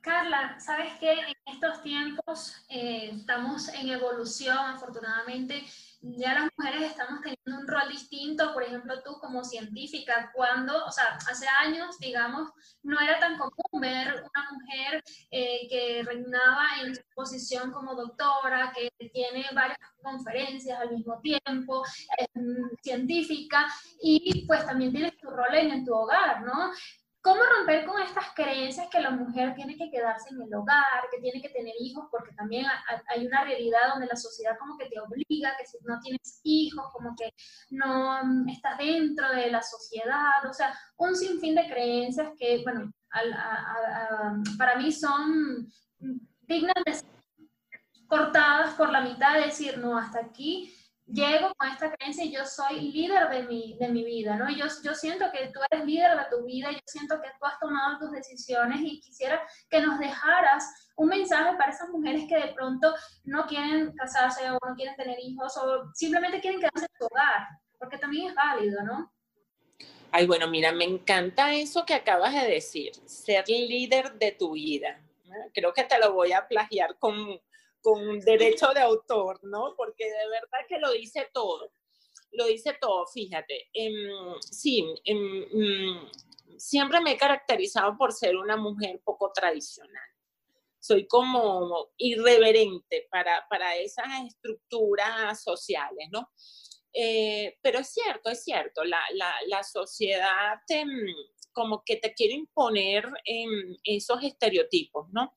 Carla, 0.00 0.58
sabes 0.58 0.94
que 0.98 1.12
en 1.12 1.36
estos 1.46 1.82
tiempos 1.82 2.54
eh, 2.68 3.10
estamos 3.12 3.68
en 3.68 3.90
evolución, 3.90 4.56
afortunadamente 4.56 5.64
ya 6.02 6.32
las 6.32 6.48
mujeres 6.56 6.90
estamos 6.90 7.20
teniendo 7.20 7.60
un 7.60 7.68
rol 7.68 7.88
distinto, 7.90 8.54
por 8.54 8.62
ejemplo, 8.62 9.02
tú 9.02 9.18
como 9.20 9.44
científica, 9.44 10.30
cuando, 10.34 10.86
o 10.86 10.90
sea, 10.90 11.18
hace 11.30 11.46
años, 11.62 11.98
digamos, 11.98 12.50
no 12.82 12.98
era 12.98 13.18
tan 13.18 13.36
común 13.36 13.80
ver 13.80 14.14
una 14.14 14.50
mujer 14.52 15.04
eh, 15.30 15.68
que 15.68 16.02
reinaba 16.02 16.80
en 16.82 16.94
su 16.94 17.02
posición 17.14 17.70
como 17.70 17.94
doctora, 17.94 18.72
que 18.74 18.90
tiene 19.10 19.44
varias 19.52 19.78
conferencias 20.02 20.80
al 20.80 20.92
mismo 20.92 21.20
tiempo, 21.20 21.84
científica, 22.82 23.66
y 24.02 24.46
pues 24.46 24.64
también 24.64 24.92
tienes 24.92 25.18
tu 25.18 25.28
rol 25.28 25.54
en, 25.54 25.84
tu 25.84 25.94
hogar, 25.94 26.42
¿no? 26.42 26.72
¿Cómo 27.22 27.42
romper 27.42 27.84
con 27.84 28.00
estas 28.00 28.32
creencias 28.34 28.88
que 28.88 28.98
la 28.98 29.10
mujer 29.10 29.54
tiene 29.54 29.76
que 29.76 29.90
quedarse 29.90 30.30
en 30.30 30.40
el 30.40 30.54
hogar, 30.54 31.04
que 31.10 31.20
tiene 31.20 31.42
que 31.42 31.50
tener 31.50 31.74
hijos? 31.78 32.06
Porque 32.10 32.32
también 32.32 32.64
hay 33.08 33.26
una 33.26 33.44
realidad 33.44 33.90
donde 33.92 34.06
la 34.06 34.16
sociedad 34.16 34.56
como 34.58 34.78
que 34.78 34.86
te 34.86 34.98
obliga, 34.98 35.54
que 35.58 35.66
si 35.66 35.76
no 35.84 36.00
tienes 36.00 36.40
hijos, 36.44 36.86
como 36.92 37.14
que 37.14 37.34
no 37.70 38.24
mm, 38.24 38.48
estás 38.48 38.78
dentro 38.78 39.30
de 39.32 39.50
la 39.50 39.62
sociedad, 39.62 40.46
o 40.48 40.52
sea, 40.54 40.72
un 40.96 41.14
sinfín 41.14 41.54
de 41.54 41.68
creencias 41.68 42.30
que, 42.38 42.62
bueno, 42.62 42.90
para 44.56 44.76
mí 44.76 44.90
son 44.90 45.70
dignas 46.42 46.82
de 46.86 46.94
ser 46.94 47.10
cortadas 48.06 48.74
por 48.74 48.90
la 48.90 49.02
mitad, 49.02 49.34
de 49.34 49.46
decir, 49.46 49.76
no, 49.76 49.98
hasta 49.98 50.20
aquí 50.20 50.74
llego 51.12 51.52
con 51.56 51.68
esta 51.68 51.92
creencia 51.92 52.24
y 52.24 52.32
yo 52.32 52.44
soy 52.46 52.80
líder 52.92 53.28
de 53.28 53.42
mi, 53.44 53.76
de 53.78 53.88
mi 53.88 54.04
vida, 54.04 54.36
¿no? 54.36 54.50
Yo, 54.50 54.66
yo 54.82 54.94
siento 54.94 55.26
que 55.32 55.50
tú 55.52 55.60
eres 55.70 55.84
líder 55.84 56.16
de 56.16 56.24
tu 56.30 56.44
vida, 56.44 56.70
yo 56.70 56.78
siento 56.86 57.20
que 57.20 57.28
tú 57.38 57.46
has 57.46 57.58
tomado 57.58 57.98
tus 57.98 58.12
decisiones 58.12 58.80
y 58.82 59.00
quisiera 59.00 59.42
que 59.68 59.80
nos 59.80 59.98
dejaras 59.98 60.90
un 60.96 61.08
mensaje 61.08 61.56
para 61.56 61.72
esas 61.72 61.88
mujeres 61.90 62.24
que 62.28 62.36
de 62.36 62.52
pronto 62.54 62.94
no 63.24 63.46
quieren 63.46 63.92
casarse 63.96 64.50
o 64.50 64.58
no 64.66 64.74
quieren 64.74 64.96
tener 64.96 65.18
hijos 65.20 65.56
o 65.56 65.90
simplemente 65.94 66.40
quieren 66.40 66.60
quedarse 66.60 66.86
en 66.86 66.98
su 66.98 67.06
hogar, 67.06 67.48
porque 67.78 67.98
también 67.98 68.28
es 68.28 68.34
válido, 68.34 68.82
¿no? 68.82 69.12
Ay, 70.12 70.26
bueno, 70.26 70.48
mira, 70.48 70.72
me 70.72 70.84
encanta 70.84 71.54
eso 71.54 71.86
que 71.86 71.94
acabas 71.94 72.34
de 72.34 72.48
decir, 72.48 72.92
ser 73.06 73.44
líder 73.48 74.14
de 74.14 74.32
tu 74.32 74.52
vida. 74.52 75.00
Creo 75.54 75.72
que 75.72 75.84
te 75.84 75.98
lo 76.00 76.12
voy 76.12 76.32
a 76.32 76.48
plagiar 76.48 76.98
con, 76.98 77.40
con 77.80 78.20
derecho 78.20 78.68
de 78.74 78.80
autor, 78.80 79.40
¿no? 79.42 79.74
Porque 79.76 80.04
de 80.04 80.28
verdad 80.28 80.58
que 80.68 80.78
lo 80.78 80.92
dice 80.92 81.28
todo. 81.32 81.72
Lo 82.32 82.46
dice 82.46 82.76
todo, 82.80 83.06
fíjate. 83.06 83.68
Em, 83.72 83.94
sí, 84.40 84.84
em, 85.04 85.46
mm, 85.52 86.10
siempre 86.58 87.00
me 87.00 87.12
he 87.12 87.16
caracterizado 87.18 87.96
por 87.96 88.12
ser 88.12 88.36
una 88.36 88.56
mujer 88.56 89.00
poco 89.04 89.32
tradicional. 89.32 90.08
Soy 90.78 91.06
como 91.06 91.90
irreverente 91.98 93.06
para, 93.10 93.46
para 93.48 93.76
esas 93.76 94.06
estructuras 94.26 95.42
sociales, 95.42 96.08
¿no? 96.10 96.30
Eh, 96.92 97.58
pero 97.62 97.80
es 97.80 97.88
cierto, 97.88 98.30
es 98.30 98.42
cierto, 98.42 98.82
la, 98.84 99.00
la, 99.14 99.32
la 99.46 99.62
sociedad 99.62 100.58
te, 100.66 100.84
mm, 100.84 101.14
como 101.52 101.82
que 101.84 101.96
te 101.96 102.14
quiere 102.14 102.34
imponer 102.34 103.08
esos 103.84 104.22
estereotipos, 104.22 105.08
¿no? 105.10 105.34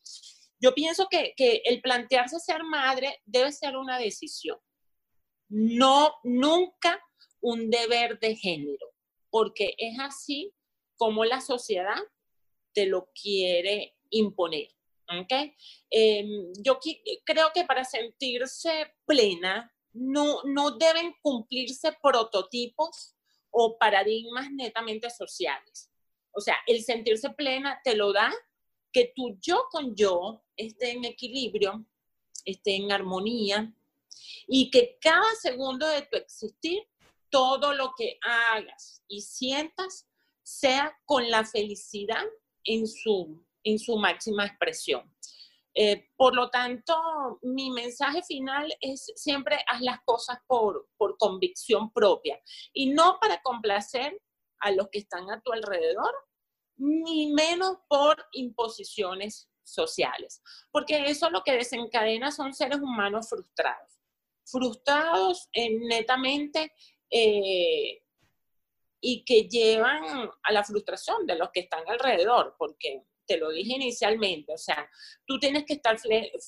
Yo 0.64 0.74
pienso 0.74 1.10
que, 1.10 1.34
el 1.66 1.82
plantearse 1.82 2.40
ser 2.40 2.64
madre 2.64 3.22
debe 3.26 3.52
ser 3.52 3.76
una 3.76 4.00
decisión, 4.00 4.58
no 5.50 6.14
nunca 6.24 7.04
un 7.42 7.70
deber 7.70 8.18
de 8.22 8.38
género, 8.38 8.94
porque 9.30 9.76
es 9.78 10.00
así 10.00 10.54
como 10.96 11.26
la 11.26 11.42
sociedad 11.42 11.98
te 12.72 12.86
lo 12.86 13.10
quiere 13.14 13.98
imponer. 14.10 14.70
¿okay? 15.22 15.54
Em, 15.90 16.54
yo 16.60 16.80
creo 17.26 17.52
que 17.54 17.66
para 17.66 17.84
sentirse 17.84 18.96
plena 19.06 19.70
no, 19.92 20.44
no 20.46 20.78
deben 20.78 21.14
cumplirse 21.22 21.92
prototipos 22.02 23.18
o 23.50 23.78
paradigmas 23.78 24.50
netamente 24.50 25.10
sociales. 25.10 25.92
O 26.32 26.40
sea, 26.40 26.56
el 26.68 26.82
sentirse 26.84 27.32
plena 27.32 27.82
te 27.84 27.98
lo 27.98 28.14
da 28.14 28.34
que 28.94 29.12
tu 29.16 29.38
yo 29.42 29.66
con 29.72 29.96
yo 29.96 30.44
esté 30.56 30.92
en 30.92 31.06
equilibrio, 31.06 31.86
esté 32.46 32.76
en 32.76 32.92
armonía 32.92 33.74
y 34.48 34.70
que 34.70 34.98
cada 35.02 35.36
segundo 35.42 35.88
de 35.88 36.04
tu 36.04 36.16
existir, 36.16 36.84
todo 37.30 37.74
lo 37.74 37.94
que 37.98 38.20
hagas 38.22 39.04
y 39.08 39.22
sientas 39.22 40.08
sea 40.44 40.96
con 41.06 41.30
la 41.30 41.44
felicidad 41.44 42.24
en 42.64 42.88
su, 42.88 43.44
en 43.64 43.80
su 43.80 43.98
máxima 43.98 44.46
expresión. 44.46 45.12
Eh, 45.76 46.12
por 46.16 46.36
lo 46.36 46.52
tanto, 46.52 47.40
mi 47.42 47.72
mensaje 47.72 48.22
final 48.22 48.72
es 48.80 49.12
siempre 49.16 49.58
haz 49.68 49.82
las 49.82 50.00
cosas 50.06 50.38
por, 50.46 50.88
por 50.98 51.18
convicción 51.18 51.92
propia 51.92 52.40
y 52.72 52.92
no 52.92 53.18
para 53.20 53.42
complacer 53.42 54.22
a 54.60 54.72
los 54.72 54.90
que 54.90 55.00
están 55.00 55.32
a 55.32 55.42
tu 55.42 55.52
alrededor, 55.52 56.14
ni 56.78 57.32
menos 57.34 57.78
por 57.88 58.26
imposiciones 58.34 59.50
sociales, 59.64 60.42
porque 60.72 61.06
eso 61.06 61.30
lo 61.30 61.44
que 61.44 61.54
desencadena 61.54 62.32
son 62.32 62.54
seres 62.54 62.80
humanos 62.80 63.30
frustrados, 63.30 64.00
frustrados 64.46 65.50
netamente 65.56 66.74
eh, 67.10 68.02
y 69.00 69.24
que 69.24 69.48
llevan 69.48 70.30
a 70.44 70.52
la 70.52 70.64
frustración 70.64 71.26
de 71.26 71.36
los 71.36 71.50
que 71.52 71.62
están 71.62 71.84
alrededor, 71.88 72.56
porque 72.58 73.04
te 73.26 73.38
lo 73.38 73.50
dije 73.52 73.74
inicialmente, 73.74 74.54
o 74.54 74.58
sea, 74.58 74.90
tú 75.26 75.40
tienes 75.40 75.66
que 75.66 75.74
estar 75.74 75.98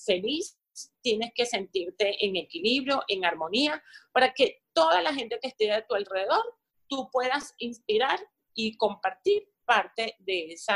feliz, 0.05 0.57
tienes 1.01 1.31
que 1.33 1.45
sentirte 1.45 2.25
en 2.25 2.35
equilibrio, 2.35 3.03
en 3.07 3.23
armonía, 3.23 3.81
para 4.11 4.33
que 4.33 4.63
toda 4.73 5.01
la 5.01 5.13
gente 5.13 5.39
que 5.41 5.47
esté 5.47 5.71
a 5.71 5.85
tu 5.85 5.95
alrededor, 5.95 6.43
tú 6.87 7.09
puedas 7.11 7.53
inspirar 7.57 8.19
y 8.53 8.75
compartir 8.77 9.47
parte 9.65 10.15
de 10.19 10.53
ese 10.53 10.73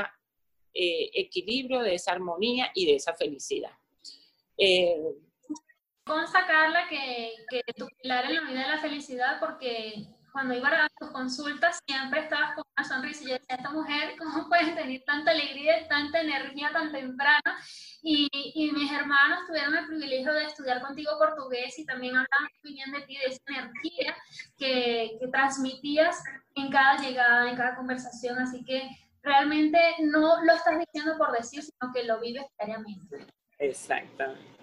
eh, 0.73 1.09
equilibrio, 1.13 1.81
de 1.81 1.95
esa 1.95 2.11
armonía 2.11 2.71
y 2.73 2.85
de 2.85 2.95
esa 2.95 3.13
felicidad. 3.13 3.71
Eh, 4.57 4.97
Consta, 6.05 6.45
Carla, 6.47 6.87
que, 6.89 7.33
que 7.49 7.61
tu 7.73 7.87
pilar 8.01 8.25
en 8.25 8.35
la 8.35 8.41
vida 8.41 8.61
es 8.61 8.67
la 8.67 8.79
felicidad 8.79 9.39
porque 9.39 10.07
cuando 10.31 10.53
iba 10.53 10.69
a 10.69 10.89
tus 10.99 11.09
consultas 11.11 11.79
siempre 11.85 12.21
estabas 12.21 12.55
con 12.55 12.63
una 12.77 12.87
sonrisa 12.87 13.23
y 13.23 13.27
yo 13.27 13.33
decía, 13.33 13.55
esta 13.55 13.69
mujer, 13.69 14.15
¿cómo 14.17 14.47
puede 14.47 14.71
tener 14.73 15.03
tanta 15.05 15.31
alegría 15.31 15.87
tanta 15.87 16.21
energía 16.21 16.71
tan 16.71 16.91
temprano? 16.91 17.51
Y, 18.01 18.29
y, 18.31 18.71
mis 18.71 18.91
hermanos 18.91 19.39
tuvieron 19.47 19.75
el 19.75 19.87
privilegio 19.87 20.31
de 20.33 20.45
estudiar 20.45 20.81
contigo 20.81 21.11
portugués 21.17 21.77
y 21.77 21.85
también 21.85 22.15
hablaban 22.15 22.49
muy 22.63 22.73
bien 22.73 22.91
de 22.91 23.01
ti, 23.01 23.17
de 23.17 23.25
esa 23.25 23.41
energía 23.47 24.15
que, 24.57 25.17
que 25.19 25.27
transmitías 25.27 26.23
en 26.55 26.69
cada 26.69 26.97
llegada, 26.97 27.49
en 27.49 27.57
cada 27.57 27.75
conversación, 27.75 28.39
así 28.39 28.63
que 28.63 28.89
realmente 29.21 29.79
no 29.99 30.43
lo 30.43 30.53
estás 30.53 30.79
diciendo 30.79 31.17
por 31.17 31.31
decir, 31.31 31.61
sino 31.61 31.91
que 31.93 32.03
lo 32.03 32.19
vives 32.19 32.45
diariamente. 32.57 33.25
Exactamente. 33.57 34.59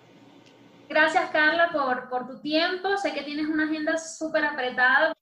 Gracias, 0.88 1.30
Carla, 1.30 1.70
por, 1.72 2.08
por 2.08 2.28
tu 2.28 2.40
tiempo. 2.40 2.96
Sé 2.96 3.12
que 3.12 3.22
tienes 3.22 3.46
una 3.46 3.64
agenda 3.64 3.98
súper 3.98 4.44
apretada, 4.44 5.15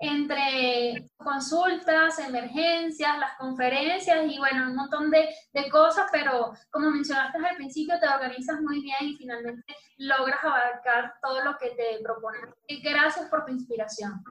entre 0.00 1.08
consultas, 1.16 2.18
emergencias, 2.20 3.18
las 3.18 3.36
conferencias 3.36 4.30
y 4.30 4.38
bueno, 4.38 4.68
un 4.68 4.76
montón 4.76 5.10
de, 5.10 5.28
de, 5.52 5.68
cosas, 5.70 6.06
pero 6.12 6.52
como 6.70 6.90
mencionaste 6.90 7.38
al 7.44 7.56
principio, 7.56 7.98
te 7.98 8.06
organizas 8.06 8.60
muy 8.60 8.80
bien 8.80 8.98
y 9.00 9.16
finalmente 9.16 9.74
logras 9.96 10.38
abarcar 10.44 11.14
todo 11.20 11.42
lo 11.42 11.58
que 11.58 11.70
te 11.70 12.00
propones. 12.02 12.42
Gracias 12.82 13.28
por 13.28 13.44
tu 13.44 13.52
inspiración. 13.52 14.22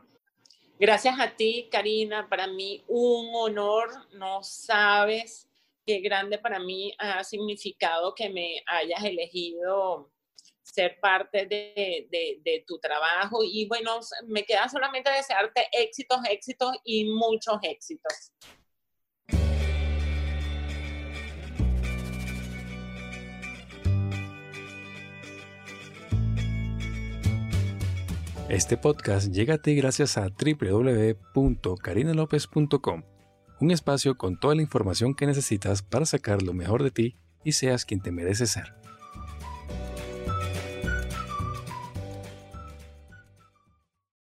Gracias 0.80 1.20
a 1.20 1.36
ti, 1.36 1.68
Karina. 1.72 2.30
Para 2.30 2.48
mí 2.48 2.84
un 2.88 3.32
honor. 3.34 3.90
No 4.14 4.44
sabes 4.44 5.50
qué 5.86 6.00
grande 6.00 6.38
para 6.38 6.60
mí 6.60 6.94
ha 7.00 7.24
significado 7.24 8.14
que 8.14 8.30
me 8.30 8.62
hayas 8.68 9.04
elegido 9.04 10.12
ser 10.78 11.00
parte 11.02 11.48
de, 11.48 12.64
tu 12.68 12.78
trabajo. 12.78 13.40
Y 13.44 13.68
bueno, 13.68 14.00
me 14.28 14.44
queda 14.44 14.70
solamente 14.70 15.10
desearte 15.10 15.66
éxitos, 15.72 16.20
éxitos 16.30 16.78
y 16.84 17.06
muchos 17.06 17.58
éxitos. 17.64 18.32
Este 28.50 28.78
podcast 28.78 29.34
llega 29.34 29.56
a 29.56 29.58
ti 29.58 29.76
gracias 29.76 30.18
a 30.18 30.30
www.carinalopez.com, 30.30 33.04
un 33.60 33.72
espacio 33.72 34.16
con 34.16 34.40
toda 34.40 34.56
la 34.56 34.62
información 34.62 35.16
que 35.16 35.26
necesitas 35.26 35.82
para 35.82 36.06
sacar 36.06 36.44
lo 36.44 36.54
mejor 36.54 36.84
de 36.84 36.92
ti 36.92 37.18
y 37.44 37.52
seas 37.54 37.84
quien 37.84 38.00
te 38.02 38.12
mereces 38.12 38.52
ser. 38.52 38.87